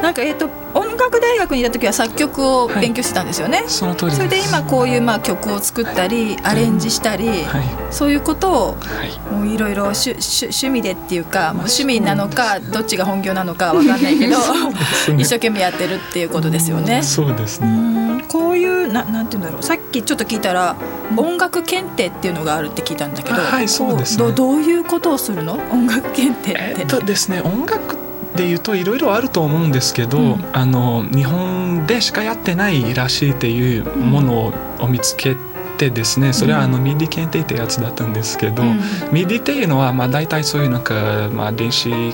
[0.01, 0.49] なんかえっーと
[0.93, 3.63] 音楽大学にいた時は作曲を勉強してたんですよね。
[3.67, 4.11] その通り。
[4.11, 9.33] それで今こういうまあ曲を作ったりアレンジしたり、はいそういうことをはい。
[9.33, 14.37] もういろいろ趣味でっていうかもう趣味なのかどっちが本業なのかわかんないけど
[15.05, 17.01] すね一生懸命やってるっていうことですよね。
[17.03, 17.69] そうですうね。
[17.71, 20.75] んこういうななんて言うんだろうさっきちょっと聞いたら
[21.17, 25.59] 音楽検定っていうのがあるって聞いたんだけどあはいそうですねこどどういうことをするの？
[25.71, 27.97] 音楽検定って、えっとですね、音楽
[28.35, 30.45] で言うといろいろあると思うんですけど、うん。
[30.53, 35.35] あの日本でしかやってないらしいっていうものを見つけ
[35.77, 38.79] てですねそれはあの MIDI 検定ってやつだったんですけど、うん。
[39.11, 42.13] MIDI っていうのはまあ大体そういうなんか、まあ、電子うん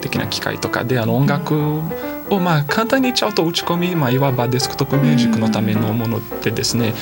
[0.00, 1.80] 的な機械とかであの音楽
[2.30, 6.94] をまあ簡単に言っちゃうと打ち込み、まあ、いわばデスクトップミュージックのためのものでですね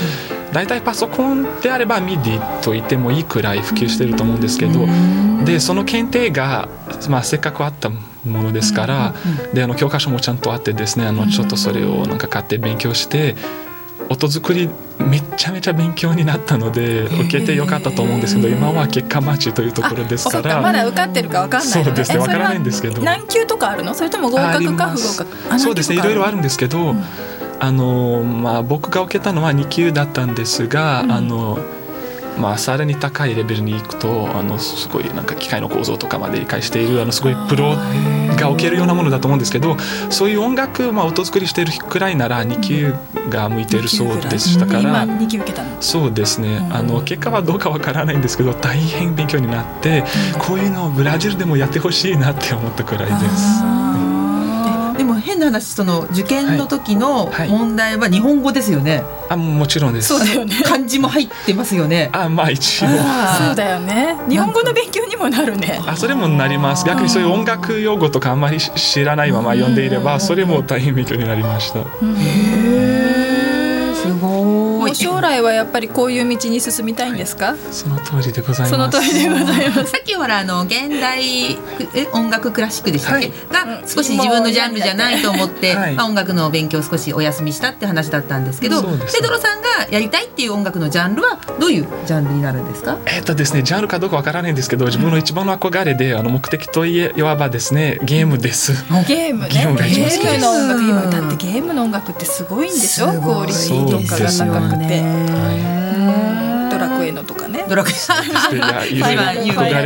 [0.53, 4.87] 大体パソコンであれば MIDI と言ってもいいくらい普及してると思うんですけど
[5.45, 6.69] でその検定が、
[7.09, 9.15] まあ、せっかくあったものですから
[9.53, 13.35] であの教科書もちゃんとあってですねあのちょっとそれをなんか買って勉強して
[14.09, 20.57] 音作りめちゃめちゃ勉強になったので受けてよかったと思うんですけど今は結果待ちというところですから。
[20.57, 23.03] かまだ受かってるかわかんないのそうですねえそれはわからないんですけど。
[23.03, 23.95] 何級とかあるの？
[23.95, 27.05] それとも合格か不合格あそうですねいろいろあるんですけど、ん。
[27.61, 31.13] あのまあ、僕が受けたのは2級だったんですが、うん。
[31.13, 31.59] あの
[32.39, 37.75] まあ、さらに高いレベルに行くとあのすごいなんか機械の構造とかまで理解しているあのすごいプロ
[38.37, 39.77] が受けるようなものだと思うんですけど
[40.11, 42.95] そういう音楽、まあ、音作りしてるくらいなら2級
[43.31, 45.07] が向いてるそうでしたか今ら。
[45.07, 45.81] 2級受けたの？
[45.81, 50.05] そうですね、うんあの結果はどうかわからないんですけど大変勉強になって、
[50.39, 53.63] こういうのをブラジルでもやってほしいなって思ったくらいです。
[55.05, 57.49] あでも変な話その受験の時のはい。
[57.49, 60.09] 問題は日本語ですよね、あもちろんです。
[60.09, 60.55] そうだよね。
[60.65, 62.11] 漢字も入ってますよね。
[62.15, 62.89] あまあ一応。
[62.89, 64.17] そうだよね。
[64.29, 65.81] 日本語の勉強にもなるね。
[65.87, 66.85] あそれもなります。
[66.87, 71.81] 逆にそういう音楽用語とかあんまり知らないまま読んでいればそれも大変勉強になりました。
[74.05, 74.44] すごもい
[74.95, 76.21] う将来はやっぱりこうい。
[76.21, 78.71] う道に進みたいんですかその通りでございます。
[78.71, 79.91] その通りでございます。
[79.91, 81.53] さっきほらあの現代
[81.95, 83.81] え音楽クラシックでしたっけ、はい。
[83.83, 88.89] が少し自分のジャンルじゃないと思って、はいまあ、音楽の勉強を少しお休みしたって話だったんですけどペ
[89.23, 92.97] ドロさんがやりたいっていう音楽のジャンルはどういうジャンルになるんですか？
[93.07, 97.99] えっとですねジャンルかどうかわからないんですけど自分の一番の憧れであの目的といえいわばですね。
[98.03, 98.73] ゲームです。
[99.07, 99.49] ゲームね。
[99.51, 100.23] ゲームが一番好きです。
[100.23, 103.07] ゲームの音楽今だってゲームの音楽ってすごいんでしょ？
[103.21, 107.65] クオリティとかが高くてうんドラクエのとかね。
[107.69, 107.95] ドラクエ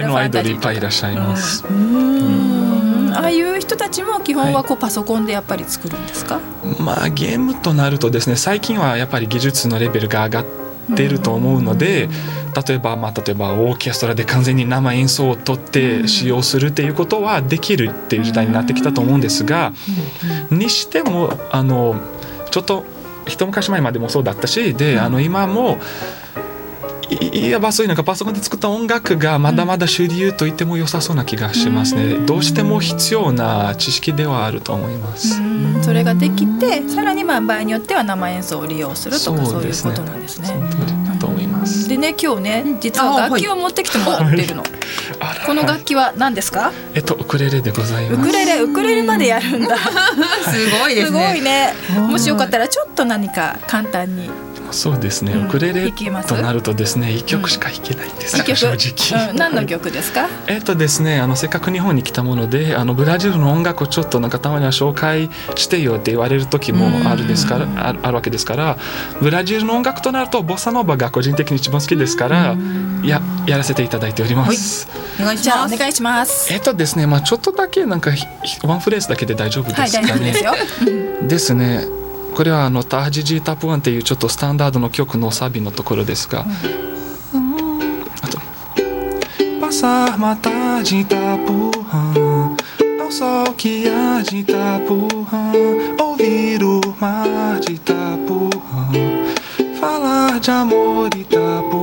[0.07, 3.13] のアイドルいっぱいいらっしゃいます、うん。
[3.15, 6.41] ああいう人たちも基本はこうパソコンでやっぱり作るんですか、
[6.79, 10.47] まあゲームとなるとですね最近はやっぱり技術のレベルが上がっ
[10.97, 12.09] てると思うので
[12.67, 19.73] 例えばまあ例えばオーケストラで完全に生演奏を取って使用するっていうことはできるっていう時代になってきたと思うんですが
[20.51, 21.97] にしてもあの
[22.51, 22.85] ちょっと
[23.29, 25.79] 一昔前までもそうだったしであの今も
[27.11, 32.19] いいわばそういうなんかパソコンで作った音楽がまだまだ主流と言っても良さそうな気がしますね。
[32.27, 35.41] どうしても必要な知識ではあると思います。
[35.41, 40.49] うんそれができてさらにまあ場合によっては生演奏を利用するとかそそうういうことなんですね
[41.19, 41.89] と思います。
[41.89, 44.63] でね今日ね実は楽器を持ってきてもらってるの。
[45.47, 46.73] この楽器は何ですか？
[46.95, 48.31] えっとウクレレでございウます。
[48.31, 49.77] クレレウクレレまでやるんだ。
[50.45, 51.75] すごいですすねごいね。
[52.09, 54.31] もしよかったらちょっと何か簡単に
[54.71, 55.33] そうですね。
[55.33, 55.91] うんウクレレ
[56.27, 59.31] となるとですね、一曲しか弾けないんですよ、一曲、正直。
[59.31, 60.29] うん、何の曲ですか？
[60.47, 68.77] えっとですね、あのせっかく日本に来たもので、あのブラジルの音楽をちょっとなんかたまには紹介してよって言われる時もあるですから、ああるわけですから、
[69.23, 72.55] ブラジルの音楽となるとボサノバが個人的に一番好きですから、
[73.03, 74.78] ややらせていただいております。
[75.21, 76.53] お願いしますお願いします。
[76.53, 78.11] えっとですね、まあちょっとだけなんか
[78.63, 80.09] ワンフレーズだけで大丈夫はいですかね。
[80.09, 80.53] 大丈夫ですよ。
[81.29, 81.85] ですね。
[82.35, 86.47] これはあのタージジータプワンっていうちょっとスタンダードの曲のサビのところですが、
[88.23, 88.39] あと
[89.61, 92.57] パサマタジタプハン
[93.11, 95.51] sol que agita porra,
[95.99, 98.51] ouvir o mar de Itapuã,
[99.81, 101.78] falar de amor de Itapuã.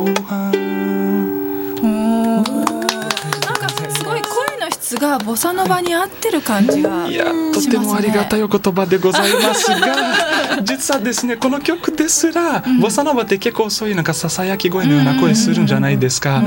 [4.86, 9.78] 声の質がボサノバに合ってる感じがいやとてもありがたいお言葉でございますが
[10.64, 16.44] 実はですねこの曲ですら、ボサノバって結構そういうなんかささやき声のような声するんじゃないですか、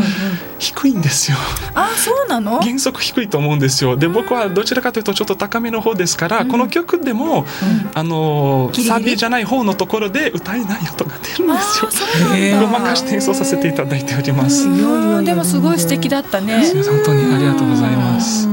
[0.59, 1.37] 低いんですよ。
[1.75, 2.61] あそうなの？
[2.61, 3.97] 原則低いと思うんですよ。
[3.97, 7.47] で僕はどちらかというとちょっと高めの方ですから、この曲でも、
[7.95, 8.89] あのギリギリ？
[8.89, 12.61] サビじゃない方のところで歌えない音が出るんあですよ。
[12.61, 15.25] ごまかして演奏させていただいております、うん。
[15.25, 16.63] でもすごい素敵だったね。
[16.85, 18.49] 本当にありがとうございます、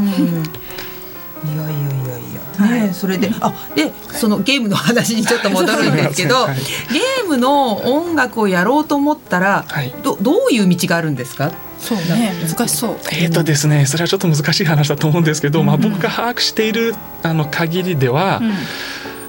[2.59, 6.55] ね、それであでそのゲームの話にちょっと戻るんですけど、はい。
[6.55, 9.93] ゲームの音楽をやろうと思ったら、はい。
[10.03, 11.51] どどういう道があるんですか？
[11.79, 12.95] そうね難しそう。
[13.11, 18.53] えーとですね、それはちょっと難しい話だと思うんですけど、まあ、僕が把握しているあの限りでは、うん。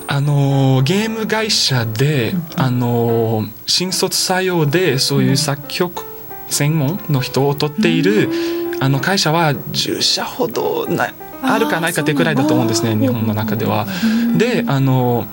[0.09, 6.05] あのゲーム会社で、あの新卒採用でそういう作曲
[6.49, 8.31] 専門の人を取っている、
[8.81, 11.13] あの会社は10社ほどな
[11.43, 13.87] あるかないかってくらいだと思うんですね日本の中では。
[14.37, 15.27] であの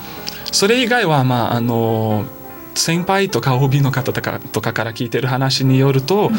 [0.52, 2.24] それ以外はまああの
[2.74, 6.30] 先輩とか OB の方とかとかから聞いてる話によると、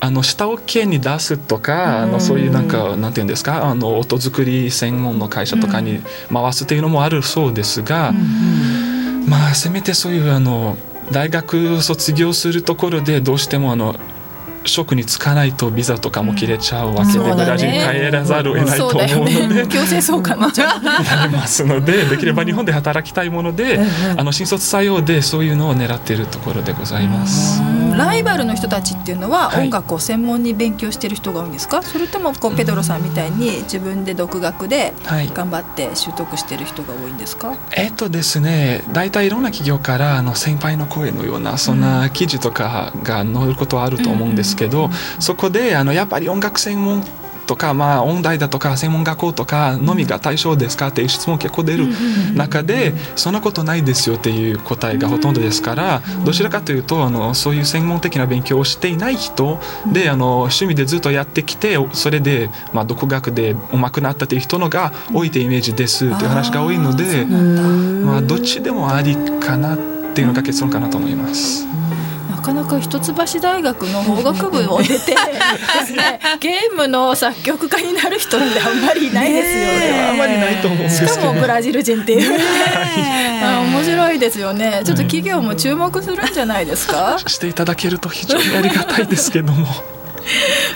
[0.00, 6.00] あの下請けに出すとか、あのそういうなんかなんていうんですかあの音作り専門の会社とかに
[6.32, 8.12] 回すっていうのもあるそうですが、
[9.26, 10.76] まあせめてそういうあの
[11.10, 13.96] 大学卒業するところでどうしてもあの
[14.64, 19.64] 職に就かないとビザとかも切れちゃうわけで、そうだねブラジルに帰らざるを得ないと思うので。
[19.64, 23.80] ね強制送還になりますのでできれば日本で働きたいもので、
[24.16, 27.60] あの新卒採用でそういうのを狙っているところでございます。
[27.96, 29.64] ライバルの人たちっていうのははい。
[29.64, 35.28] 音楽を専門に勉強してる人が多いんですか、それともこうペドロさんみたいに自分で独学ではい。
[35.28, 44.90] 頑張って習得してる人が多いんですか、えっとですね大体いろんな企業からあの先輩の声のようなそんな記事とかが載ることはあると思うんですけど、
[45.20, 47.02] そこであのやっぱり音楽専門
[47.48, 51.86] とか、まあ、音大だとか専門学校とかのみが対象ですかっていう質問結構出る
[52.34, 59.58] 中でそんなことないですよっていう答えがほとんどですからどちらかというとあのそういう専門的な勉強をしていない人
[59.90, 67.24] であの趣味でずっとやってきてそれで、まあ、独学で上手くなったという人のが多いというイメージですっていう話が多いので。
[68.08, 69.78] まあ、どっちでもありかなっ
[70.14, 71.66] ていうのが結論かなと思います。
[72.38, 75.00] なかなか一橋大学の法学部を出て で
[75.86, 80.08] すねゲームの作曲家になる人ってあんまりいないですよね。
[80.10, 81.12] あんまりないと思うんですけど。
[81.14, 82.40] しかもブラジル人っていう、
[83.42, 84.82] あ面白いですよね。
[84.84, 89.66] ちょっと企業も注目するんじゃないですか、していただけると非常にありがたいですけども。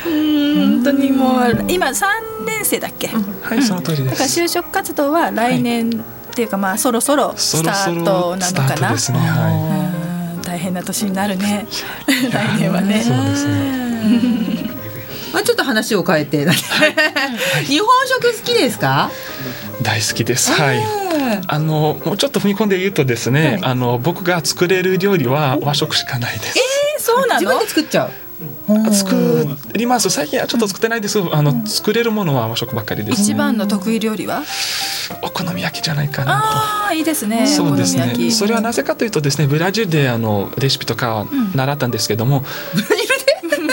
[0.05, 2.05] 本当にもう今3
[2.45, 3.09] 年生だっけ、
[3.43, 4.11] はい、その通りです。
[4.11, 8.69] だから就職活動は来年っていうかまあそろそろスタそろそートなのかな？
[8.69, 9.19] タートですね。
[9.19, 9.82] はうん
[10.53, 11.67] 大変な年になるね
[12.31, 13.03] 来年はねい。
[13.03, 14.71] そうですね。
[15.33, 16.45] まあちょっと話を変えて
[17.65, 19.11] 日本食好きですか？
[19.81, 20.53] 大好きです。
[20.53, 20.83] はい。
[21.47, 26.59] あのもうちょっと踏み込んで言うとですね、あの僕が作れる料理は和食しかないです。
[26.59, 27.41] えそうなの？
[27.41, 28.11] 自分で作っちゃ
[28.69, 28.95] う？
[28.95, 30.11] 作ります。
[30.11, 31.19] 最近はちょっと作ってないです。
[31.33, 33.23] あの作れるものは和食ばっかりです。
[33.23, 34.43] 一番の得意料理は？
[35.23, 36.47] お好み焼きじゃないかなと。
[36.47, 37.47] ああいいですね。
[37.47, 38.31] そうですね。
[38.31, 42.45] それはなぜかというとですねブラジルであのレシピとか習ったんですけども、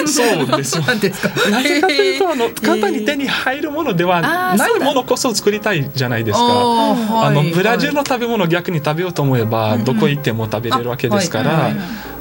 [0.07, 0.77] そうです。
[0.77, 1.49] よなんですか。
[1.49, 6.43] なぜかというとあの簡単に手に入るものではないものこそ作りたいじゃないですか。
[6.45, 11.71] あのブラジルの食べ物を逆に食べようと思えばどこ行っても食べれるわけですから、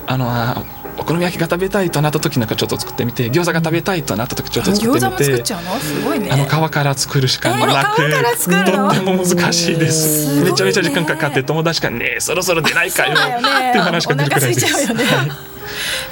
[0.07, 0.65] あの
[1.09, 6.31] 好み焼きが食べたいとなった時なんかちょっと作ってみて餃子が食べたいとなった時ちょっと作ってみ餃子も作ってちゃうのすごいね。
[6.31, 7.57] あの皮から作るしかな
[7.95, 8.89] く、えー皮から作るの？
[8.91, 10.27] とっても難しいです。
[10.27, 10.51] すごいね。
[10.51, 13.15] めちゃめちゃ時間かかって友達からねそろそろ出ないかよ。
[13.15, 14.67] っていう話が出るくらいです。
[14.67, 15.05] お腹空いちゃうよね。
[15.05, 15.31] はい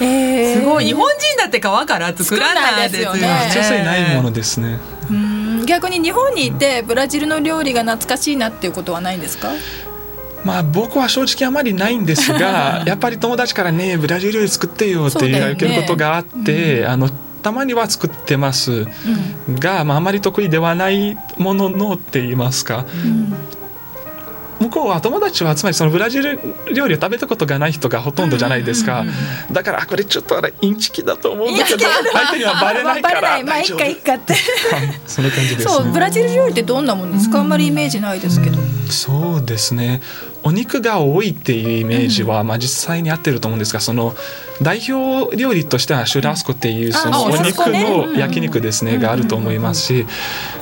[0.00, 0.60] えー。
[0.60, 0.84] すごい。
[0.86, 3.50] 日本人だって皮から作らないですよね。
[3.54, 4.78] 女性ないものですね。
[5.10, 5.66] うん。
[5.66, 9.50] 逆に日本にいてブラジルの料理が懐かしいなっていうことはないんですか？
[10.46, 17.10] まあ僕は正直あまりないんですが やっぱり友達からねブラジル料理作ってよって言われることがあって、あの
[17.42, 18.86] たまには作ってます。
[19.48, 22.84] が、まあ、あまり得意ではないもののって言いますか、
[24.60, 26.40] 向こうは友達はつまりそのブラジル
[26.72, 29.04] 料理を食べたことがない人がほとんどじゃないですか、
[29.52, 34.34] だからあこれちょっとあれインチキだと思うんだけど相手にはバレないからまあいっかいっかって
[35.06, 40.00] そ感じですねそうブラジル料理ってどんなものですかあんまりイメージないですけどそうですね
[40.42, 44.14] お肉が多いっていうイメージは、まあ、実際に合ってると思うんですがその
[44.62, 50.06] 代表料理としてはシュラスコっていうそのあお肉の焼肉ですねがあると思いますし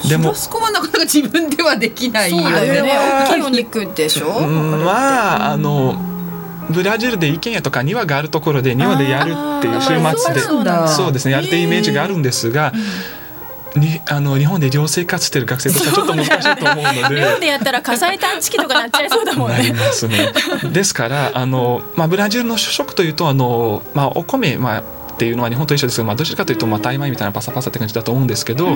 [0.08, 2.82] でもでもそこはなかなか自分ではできないよね。
[2.82, 2.92] ね。
[3.28, 4.38] 大きいお肉でしょ？
[4.38, 5.96] うんまああの
[6.70, 10.40] ブラジルで一軒家とか庭があるところで庭でやるっていう週末で
[10.88, 12.72] そうですねやるっていうイメージがあるんですが、
[13.76, 17.20] にあの日本で寮生活してる学生としてはちょっと難しいと思うので。
[17.20, 20.32] 寮でやったら火災探知機とかなっちゃいそうだもんなりねますね。
[20.72, 24.82] ですからあの、まあ、ブラジルの主食というとあの、まあ、お米、まあ、
[25.14, 28.68] っていうのは日本と一緒ですけど、まあ、どちらかというと、まあ、タイ米みたいなパサパサって感じだと思うんですけど、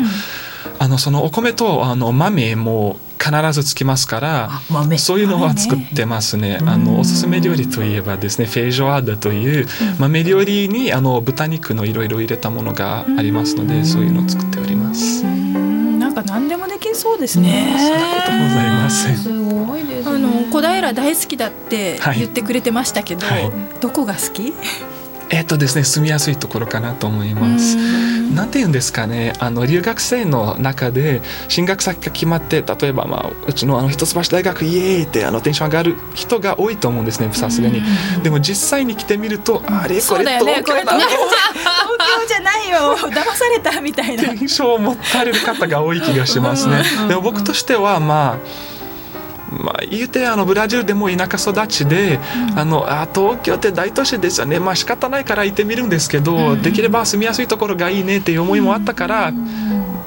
[0.79, 4.51] あのそのお米とあの豆も必ずつきますから
[4.99, 6.59] そういうのは作ってますね。
[6.65, 9.67] あのおすすめ料理といえばですねフェイジョアーダという
[9.99, 15.25] 豆料理にあの豚肉のいろいろ入れたものがありますのでそういうのを作っております。
[15.25, 15.99] うん。
[15.99, 17.75] なんか何でもできそうですね。
[17.77, 19.17] そんなことございません。
[19.17, 22.21] すごいですあの小平大好きだってはい。
[22.21, 23.51] 言ってくれてましたけど、はい。
[23.81, 24.53] どこが好き？
[25.31, 27.77] えっとですね住みやすいところかなと思います。
[28.35, 37.83] なんて言うんですかねあの留学生の中で進学先が決まって例えば、まあ、うちのあの一橋大学イエーイってあのテンション上がる人が多いと思うんですねさすがに。
[38.23, 41.09] でも実際に来てみるとあれこれよねこれ東京だ東
[42.23, 42.97] 京じゃないよ。
[42.97, 44.33] 騙されたみたいな。
[44.35, 46.83] 印象を持たれる方が多い気がしますね。
[47.09, 48.78] でも僕としてはまあ
[49.51, 52.21] まあ、言うてあのブラジルでも田舎育ちで、
[52.55, 54.59] あのあ東京って大都市ですよね。
[54.61, 59.33] まあ仕方ないから行ってみるんですけど、できれば住みやすいところがいいねっていう思いもあったから、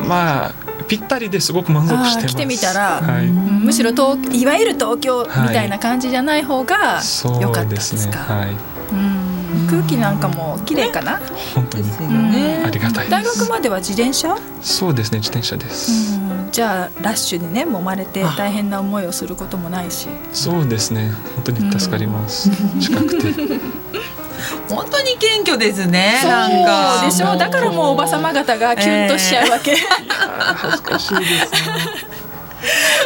[0.07, 0.53] まあ
[0.87, 3.27] ぴったりですごく満足して来てみたらはい。
[3.27, 3.61] うん。
[3.63, 7.01] むしろ東いわゆる東京みたいな感じじゃない方が
[7.39, 8.09] 良かったでです。
[8.09, 8.19] か。
[8.19, 9.67] はい、うん。
[9.69, 11.19] 空気なんかも綺麗かな？
[11.55, 11.87] 本当に。
[12.31, 13.39] ねありがたい大です。
[13.39, 14.37] 学までは自転車？
[14.61, 16.19] そうですね自転車です。
[16.51, 20.09] うんじゃあラッシュにね揉まれて大変な思いをすることもないし。
[20.33, 22.49] そうですね本当に助かります。
[22.79, 23.31] 近くて。
[24.67, 29.73] 本当に謙虚ですねそうなんかでしょだからもうおばさま方がキュンとしちゃうわけ。
[29.73, 32.21] あー恥ずかしいですね。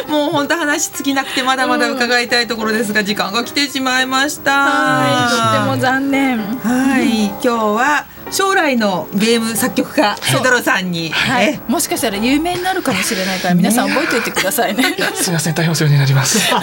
[0.08, 6.38] もう本当話尽きなくてまだまだ伺いたいところですが、時間が来てしまいましたはい、とっても残念。
[6.38, 14.96] はい今日は将来のゲーム作曲家ペドロさんに、はいえ、もしかしたら有名になるかもしれないから皆さん覚えておいてくださいね。
[15.14, 16.38] すみません大変お世話になります。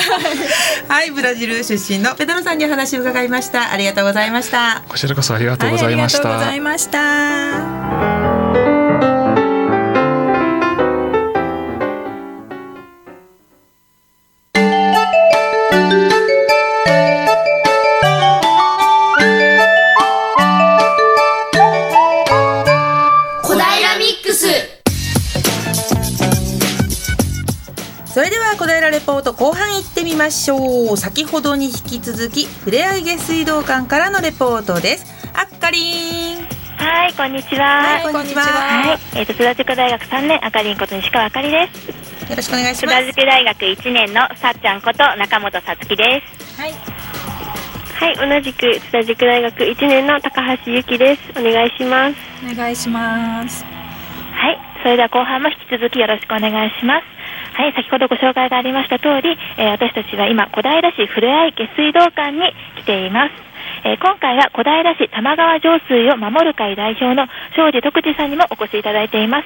[0.88, 6.28] はいブラジル出身のペドロさんにお話を伺いましたありがとうございましたこちらこそありがとうございました。
[6.28, 6.90] はい、ありがとうございまし
[8.68, 8.73] た。
[30.24, 36.38] ましょう先ほどに引き続きふれあい下水道管からのレポートですあっかりん
[36.78, 37.66] はい、こんにちは。
[37.84, 41.88] はいこんにちははい、えっ、と、津田塾大学3年、あかりんこと西川あかりです。
[42.30, 46.60] よろしくお願いし津田ます塾大学1年のさっちゃんこと中本さつきです。
[46.60, 51.22] はい、同じく津田塾大学1年の高橋由紀です。
[51.40, 52.16] お願いします。
[52.52, 53.66] お願いします。
[54.34, 57.23] はい、それでは後半も引き続きよろしくお願いします。
[57.54, 62.52] はい、先ほどご紹介がありました通り、えー私たちは今、小平市ふれあい下水道管に
[62.82, 63.32] 来ています。
[63.86, 69.46] えー今回は小平市玉川上水を守る会代表の庄司徳次さんにもお越しいただいています。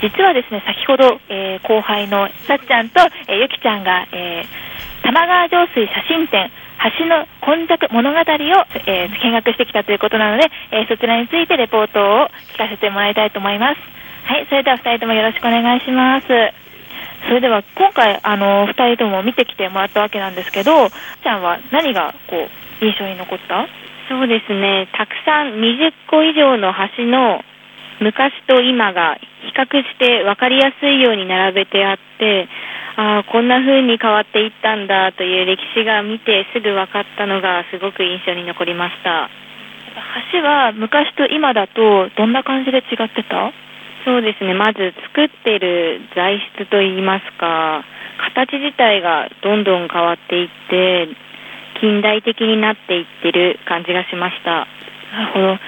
[0.00, 4.44] 実はですね、先ほど、えー後輩のさっちゃんと、えゆきちゃんが、え
[5.02, 6.50] 玉川上水写真展、
[6.98, 8.22] 橋の今昔物語を、
[8.86, 13.80] え見学してきたということなので、えそちらについてレポートを聞かせてもらいたいと思います。
[14.24, 16.63] はい、それでは二人ともよろしくお願いします。
[17.28, 22.48] それでは今回、あの、二人とも見てきてもらったわけなんですけど、ちゃんは何が、こ
[22.82, 23.66] う、印象に残った？
[24.08, 27.42] そうですね、たくさん20個以上の橋の
[28.00, 32.48] 昔と今が比較して分かりやすいように並べてあって、
[32.96, 39.30] ああ、こんな風に変わっていったんだという歴史が見てすぐ分かったのがすごく印象に残りました。
[40.32, 43.52] 橋は昔と今だとどんな感じで違ってた？
[44.04, 47.84] そうですね、まず作ってる材質といいますか、
[48.34, 51.08] 形自体がどんどん変わっていって、
[51.80, 54.68] 近代的になっていってる感じがしました。
[55.12, 55.58] なるほど。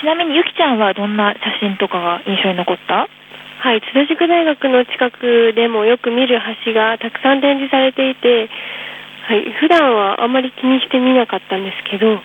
[0.00, 3.08] ちなみにゆきちゃんはどんな写真とかが印象に残った？
[3.58, 8.50] はい、津田塾大学の近くでもよく見る橋がたくさん展示されていて、
[9.26, 12.22] はい、普段はあまり気にして見なかったんですけど、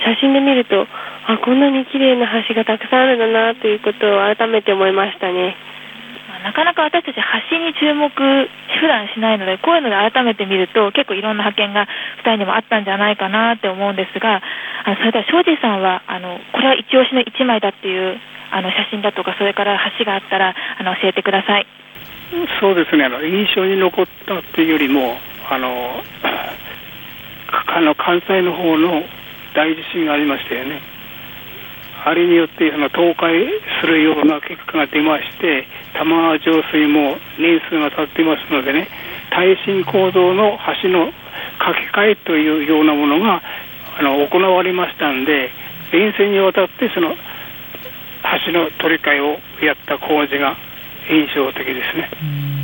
[0.00, 0.88] 写真で見ると、
[1.28, 5.56] あ、こんなに綺麗な橋がたくさんあるんだなということを改めて思いましたね。
[6.26, 7.20] まあなかなか私たち
[7.52, 11.88] 橋に注目普段しないのでこういうので改めて見ると結構いろんな発見が
[12.20, 14.42] 2人にもあったんじゃないかなって思うんですが
[14.84, 18.20] あのそれでは庄司さんはあのこれは一押しの1枚だっていう
[18.52, 21.66] あの写真だとかそれから橋があったらあの教えてください。
[22.60, 25.16] そうですねあの印象に残ったっていうよりも
[25.50, 26.02] あの
[27.66, 29.02] あの関西の方の
[29.54, 30.82] 大地震がありましたよね
[32.04, 33.48] あれによってその倒壊
[33.80, 38.88] するような結果が出まして玉川上水も年数が経っていますのでね
[39.30, 41.12] 耐震構造の橋の
[41.58, 43.42] 架け替えというようなものが
[43.98, 45.50] あの行われましたんで
[45.92, 47.16] 連戦にわたってその
[48.46, 50.56] 橋の取り替えをやった工事が
[51.10, 52.57] 印象的ですね。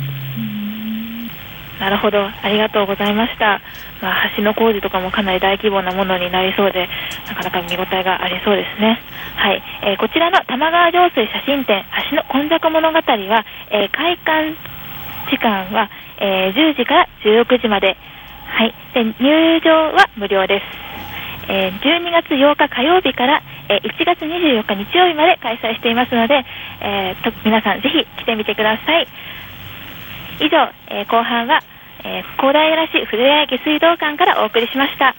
[1.79, 3.61] なるほど、ありがとうございました。
[4.01, 6.87] まあ、橋の工事とかもかなり大規模なものになりそうで、
[7.27, 9.01] なかなか見応えがありそうですね。
[9.35, 14.55] はい、えーこちらの玉川上水写真展、橋の今昔物語は、えー開館
[15.29, 17.97] 時間は、えー10時から16時まで、
[18.47, 20.85] はい、で入場は無料です。
[21.47, 26.45] え12月8日火曜日から、え1月24日日曜日まで開催していますので、
[26.81, 29.07] えー皆さんぜひ来てみてください。
[30.39, 31.61] 以上、えー後半は、
[32.03, 35.15] えー、高平市ふれあい下水道管からお送りしました。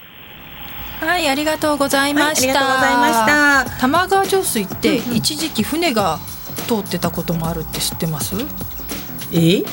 [1.01, 2.49] はい、ありがとうございました。
[2.49, 6.19] はいありがとうございました玉川上水って一時期船が
[6.69, 8.35] 通ってたこともあるって知ってます？
[9.33, 9.39] え？
[9.59, 9.65] えっ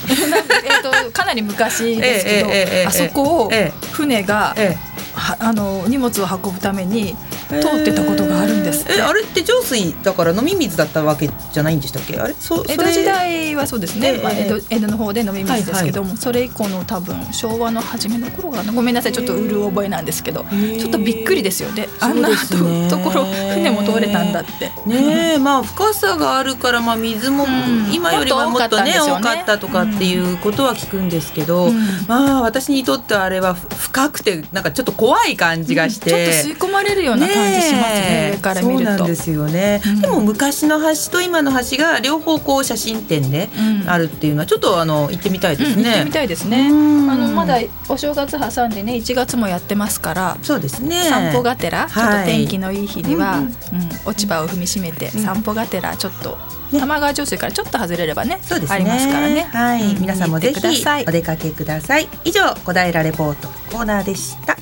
[0.83, 4.77] とかなり昔ですけど、ええええええあそこをえ船が、え
[5.15, 7.15] はあの荷物を運ぶために
[7.49, 12.17] 通ってたことがあるんですえあれって浄水だから飲み水だったわけじゃないんでしたっけ？
[12.19, 12.33] あれ？
[12.39, 20.45] そ江戸時代はそうですね、ええまあ、江戸え江戸の方で飲み水ですけども、それ以降の多分昭和の初めの頃かなごめんなさいちょっとうる覚えなんですけど
[20.79, 21.69] ちょっとびっくりですよ。
[21.69, 21.87] ね。
[21.99, 22.35] あんなと,、
[22.89, 24.71] ところ船も通れたんだって。
[24.87, 27.91] ねえまあ深さがあるからまあ水もん。
[27.93, 31.73] 今よりはもっとね多もっと多かったしょうねかったとかっていうことは聞くんですけど、うん
[32.07, 43.49] まあ私にとってあれは深くてなんかちょっと怖い感じがして、ちょっと吸い込まれるような感じしますねね上から見るとそうなんですよね、うんでも昔の橋と今の橋が両方こう写真展で
[43.87, 46.69] あるっていうのはちょっとあの行ってみたいですね、うん行ってみたいですね。
[46.69, 46.73] う
[47.07, 50.37] んあのまだお正月挟んでね1月もやってますから。
[50.41, 53.49] そうですね散歩がてら、ちょっと天気のいい日には、ううん
[54.05, 56.37] 落ち葉を踏みしめて、散歩がてらちょっと、
[56.73, 56.79] ね。
[56.79, 58.75] 玉川上水からちょっと外れればねそうですね。
[58.75, 59.47] ありますからね。
[59.51, 60.01] はい、うん。
[60.01, 61.05] 皆さんもぜひください。
[61.07, 62.09] お出かけください。
[62.23, 64.57] 以上小平レポートコーナーでした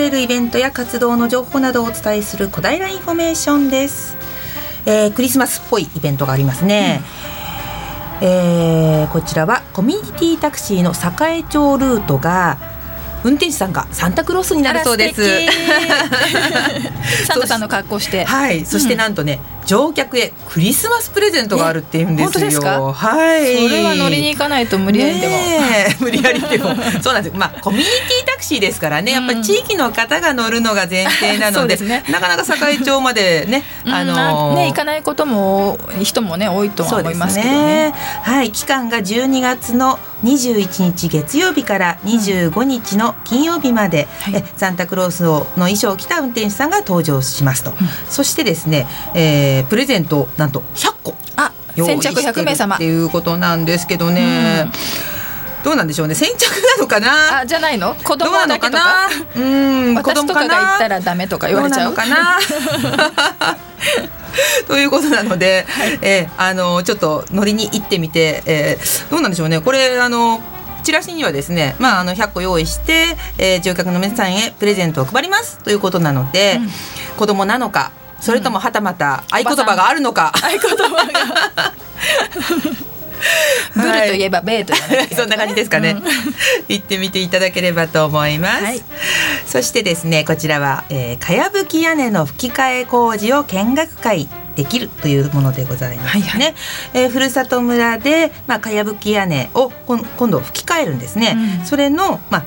[0.00, 4.16] れるイベントや活動の情報などをお伝えする小平インフォメーションです、
[4.86, 7.02] えークリスマスっぽいイベントがありますね、
[8.22, 12.58] えーこちらはコミュニティタクシーの栄町ルートが
[13.22, 15.22] 運転手さんがサンタクロースになるそうです。
[17.26, 18.24] サンタさんの格好して。
[18.24, 19.40] はい、そしてなんとね、
[19.70, 22.30] 乗客へクリスマスプレゼントがあるっていうんですよ。
[22.30, 22.92] え本当ですか？
[22.92, 23.68] はい。
[23.68, 25.34] それは乗りに行かないと無理やりでも、
[26.00, 26.74] 無理やりでも。
[27.00, 29.12] そうなんですまあコミュニティタクシーですからね。
[29.12, 32.02] やっぱり地域の方が乗るのが前提なので, そうですね。
[32.10, 37.94] なかなか栄町までね あのうんね行かないことも人もね多いとは思いますけどね。
[38.24, 44.34] はい期間が12月の21日月曜日から25日の金曜日まで、はい。
[44.36, 47.72] えサンタクロースの衣装を着た運転手さんが登場しますと、
[48.10, 52.76] そしてですね、えープレゼントをなんと100個あ用意先着100名様。
[52.76, 54.70] してるっていうことなんですけどね、
[55.64, 56.14] どうなんでしょうね。
[56.14, 57.40] 先着なのかな？
[57.40, 57.94] あじゃないの？
[57.94, 59.08] 子供だけとか。
[59.36, 60.48] うん子私とか供かな？
[60.48, 61.94] が言ったらダメとか言われちゃう。
[61.94, 62.38] かな？
[64.68, 65.66] ということなので、
[66.02, 69.60] えーあのちょっと乗りに行ってみて、えーどうなんでしょうね。
[69.60, 70.40] これあの
[70.82, 76.70] チラシにはですね、まあ、あの100個用意して、えー乗客の皆さんへプレゼントを配りますということなので、うん。
[77.18, 81.72] 子供なのかそれともはたまた合言葉があるのか、合言葉が。
[83.74, 84.22] ブルとい。
[84.22, 85.02] えばベーと言わなきゃ。
[85.02, 86.02] いけないそんな感じですかね、うん。
[86.68, 88.82] 行ってみていただければと思います、はい。
[89.46, 96.54] そしてですねこちらは、えー、かやぶき屋根の吹き替え工事を見学会できるというものでございますね、はいは
[96.94, 101.66] えーふるさと村で、まあ、かやぶき屋根を今度吹き替えるんですね、うん。
[101.66, 102.44] それのまあ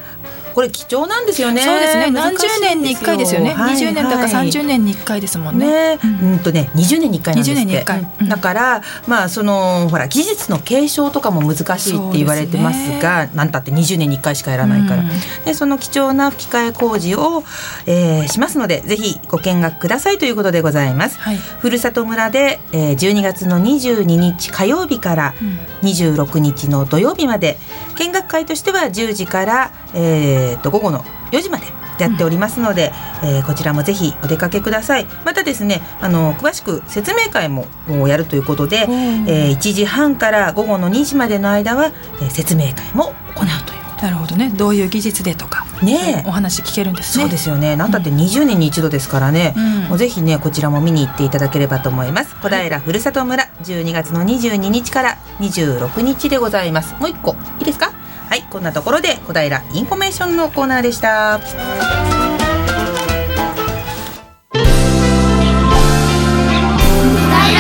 [0.54, 1.62] これ貴重なんですよね。
[1.62, 2.12] そうですね。
[2.12, 3.42] 何十年に1回ですよ。
[3.42, 4.50] ね、はい20年とかはい。
[4.50, 5.98] 30年に1回ですもんね。
[5.98, 7.62] ね、うん、とね20年に1回なんですって。
[7.62, 8.00] 20年に一回。
[8.00, 8.08] うん。
[8.22, 15.10] うんだからまあそのほら技術の継承とかも難しいって言われてますがなんたって20年に1回しかやらないから、うん。
[15.46, 17.44] でその貴重な吹き替え工事を、
[17.86, 21.20] えーしますのでぜひご見学くださいということでございます。
[21.20, 21.38] はい。
[21.38, 25.60] ふるさと村で、えー12月の22日火曜日からうん。
[25.84, 27.58] 26日の土曜日まで
[27.96, 31.66] 見学会としては10時から、えー、と午後の4時まで
[32.00, 32.92] やっておりますので、
[33.24, 35.06] えーこちらもぜひお出かけください。
[35.26, 38.92] またですねあの詳しく説明会ももうやるということで、ん。
[39.30, 41.92] えー1時半から午後の2時までの間は、
[42.22, 44.52] えー説明会も行うというなるほどね。
[44.54, 46.28] どういう技術でとかねえ。
[46.28, 47.24] お話聞けるんですね。
[47.24, 47.78] そうですよね。
[47.78, 49.80] なんたって20年に一度ですからね、うん。
[49.90, 52.36] もうぜひねこちらも見に行っていただければと思います。
[52.42, 56.96] 小平ふるさと村12月の22日から26日でございます。
[57.00, 57.94] もう一個いいですか？
[58.34, 61.40] はいこんなところで小平インフォメーションのコーナーでした。
[61.40, 61.68] 小平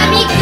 [0.09, 0.33] ミック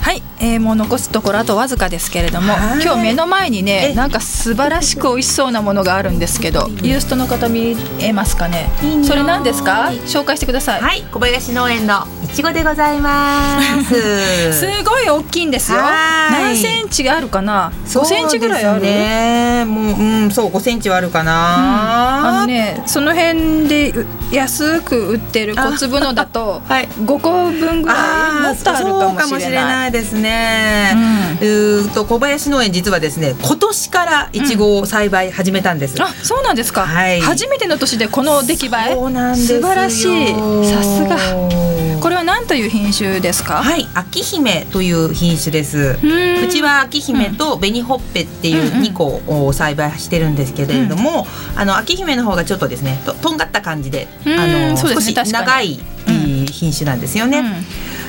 [0.00, 2.82] はい、えー、もう残すところあとわずかですけれどもはい。
[2.84, 3.94] 今日目の前にねえ？
[3.96, 8.68] なんか素晴らしく美味しそうなものがあるんですけどユーストの方見えますかね？
[9.02, 9.90] それ何ですか？
[10.06, 13.94] 紹介してください、はい小林農園のいちごでございます。
[14.58, 15.78] すごい大きいんですよ。
[15.78, 16.42] はい。
[16.42, 18.80] 何センチあるかな？5センチぐらいある？
[18.80, 19.64] ね。
[19.64, 22.40] もううんそう5センチはあるかな。
[22.40, 26.88] あのねその辺でう安く売ってる小粒のだとはい。
[27.04, 31.38] 5個分ぐらいあーもっとあるそうかもしれないいですね。
[31.40, 31.90] うん。
[31.90, 35.94] と小林農園実はですね今年からいちごを栽培始めたんです。
[36.02, 37.20] あそうなんですか、はい。
[37.20, 38.94] 初めての年でこの出来栄え？
[38.94, 39.60] そうなんですよ。
[39.60, 40.34] 素晴らしい。
[40.66, 45.98] さすがこれは何という品種ですか、はい、秋姫という品種です。
[46.02, 48.84] うちは秋姫と紅ほっぺっていううんうん。
[48.84, 51.26] 2個を栽培してるんですけれども、
[51.56, 57.38] あの秋姫の方がちょっとですねととんがった感じで、うんあのそうで少し長い、うん品種なんですよね。
[57.38, 57.42] う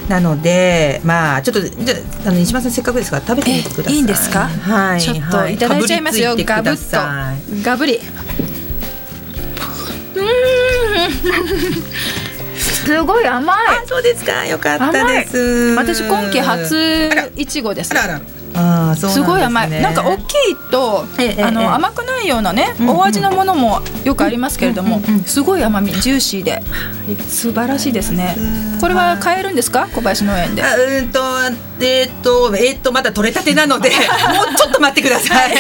[0.07, 0.09] ん。
[0.09, 3.93] なのでまあちょっとじゃああの西村さんせっかくですから食べてみてください。
[3.93, 4.49] えいいんですか？
[4.49, 5.57] はい、ちょっとい。
[5.57, 7.63] ただいちゃいますよ、ガブッと。
[7.63, 8.01] ガブリ。
[10.15, 10.21] うー
[12.21, 12.24] ん
[12.85, 13.57] すごい甘い。
[13.67, 14.45] あそうですか。
[14.45, 15.73] よかったです。
[15.75, 17.91] 私今季初いちごです。
[17.91, 18.21] あらあら
[18.57, 19.69] あすごい甘い。
[19.81, 21.05] なんか大きいと、
[21.43, 26.61] あの甘くないようなね、お味のものもよくありますけれども、すごい甘みジューシーで。
[27.27, 28.35] 素晴らしいですね。
[28.81, 29.87] これは買えるんですか？
[29.93, 30.63] 小林農園で。
[30.63, 31.19] あうんと
[31.79, 35.51] えーっとえーっとまだ取れたてなので もうちょっと待ってください。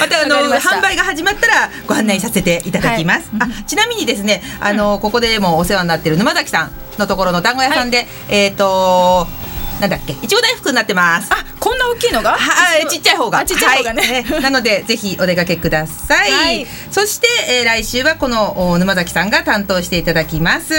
[0.00, 3.24] またあの販売が始まったらご案内させていただきます。
[3.40, 9.26] あちなみにですねあの、ここでもお世話になってる沼崎さんのところの団子屋さんで、えーっと
[9.80, 10.12] なんだっけ？
[10.12, 11.28] いちご大福になってます。
[11.32, 12.32] あこんな大きいのが？
[12.32, 13.38] はい、ちっちゃい方が。
[13.38, 16.32] あちっちゃい方がねはい なので、ぜひお出かけください。
[16.32, 20.74] はいそして、えー来週はこのお沼崎さんが担当していただきます。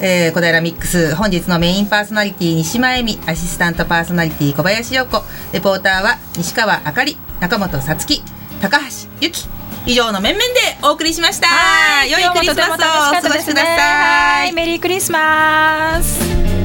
[0.00, 5.22] えー小平ミックス、本日のメインパーソナリティ西間恵美、アシスタントパーソナリティ小林陽子、
[5.52, 8.22] レポーターは西川あかり、中本さつき、
[8.60, 8.84] 高橋
[9.20, 9.46] ゆき。
[9.88, 11.46] 以上の面々でお送りしました。
[12.06, 14.52] 良いクリスマスをお過ごしください。
[14.52, 16.55] メリークリスマス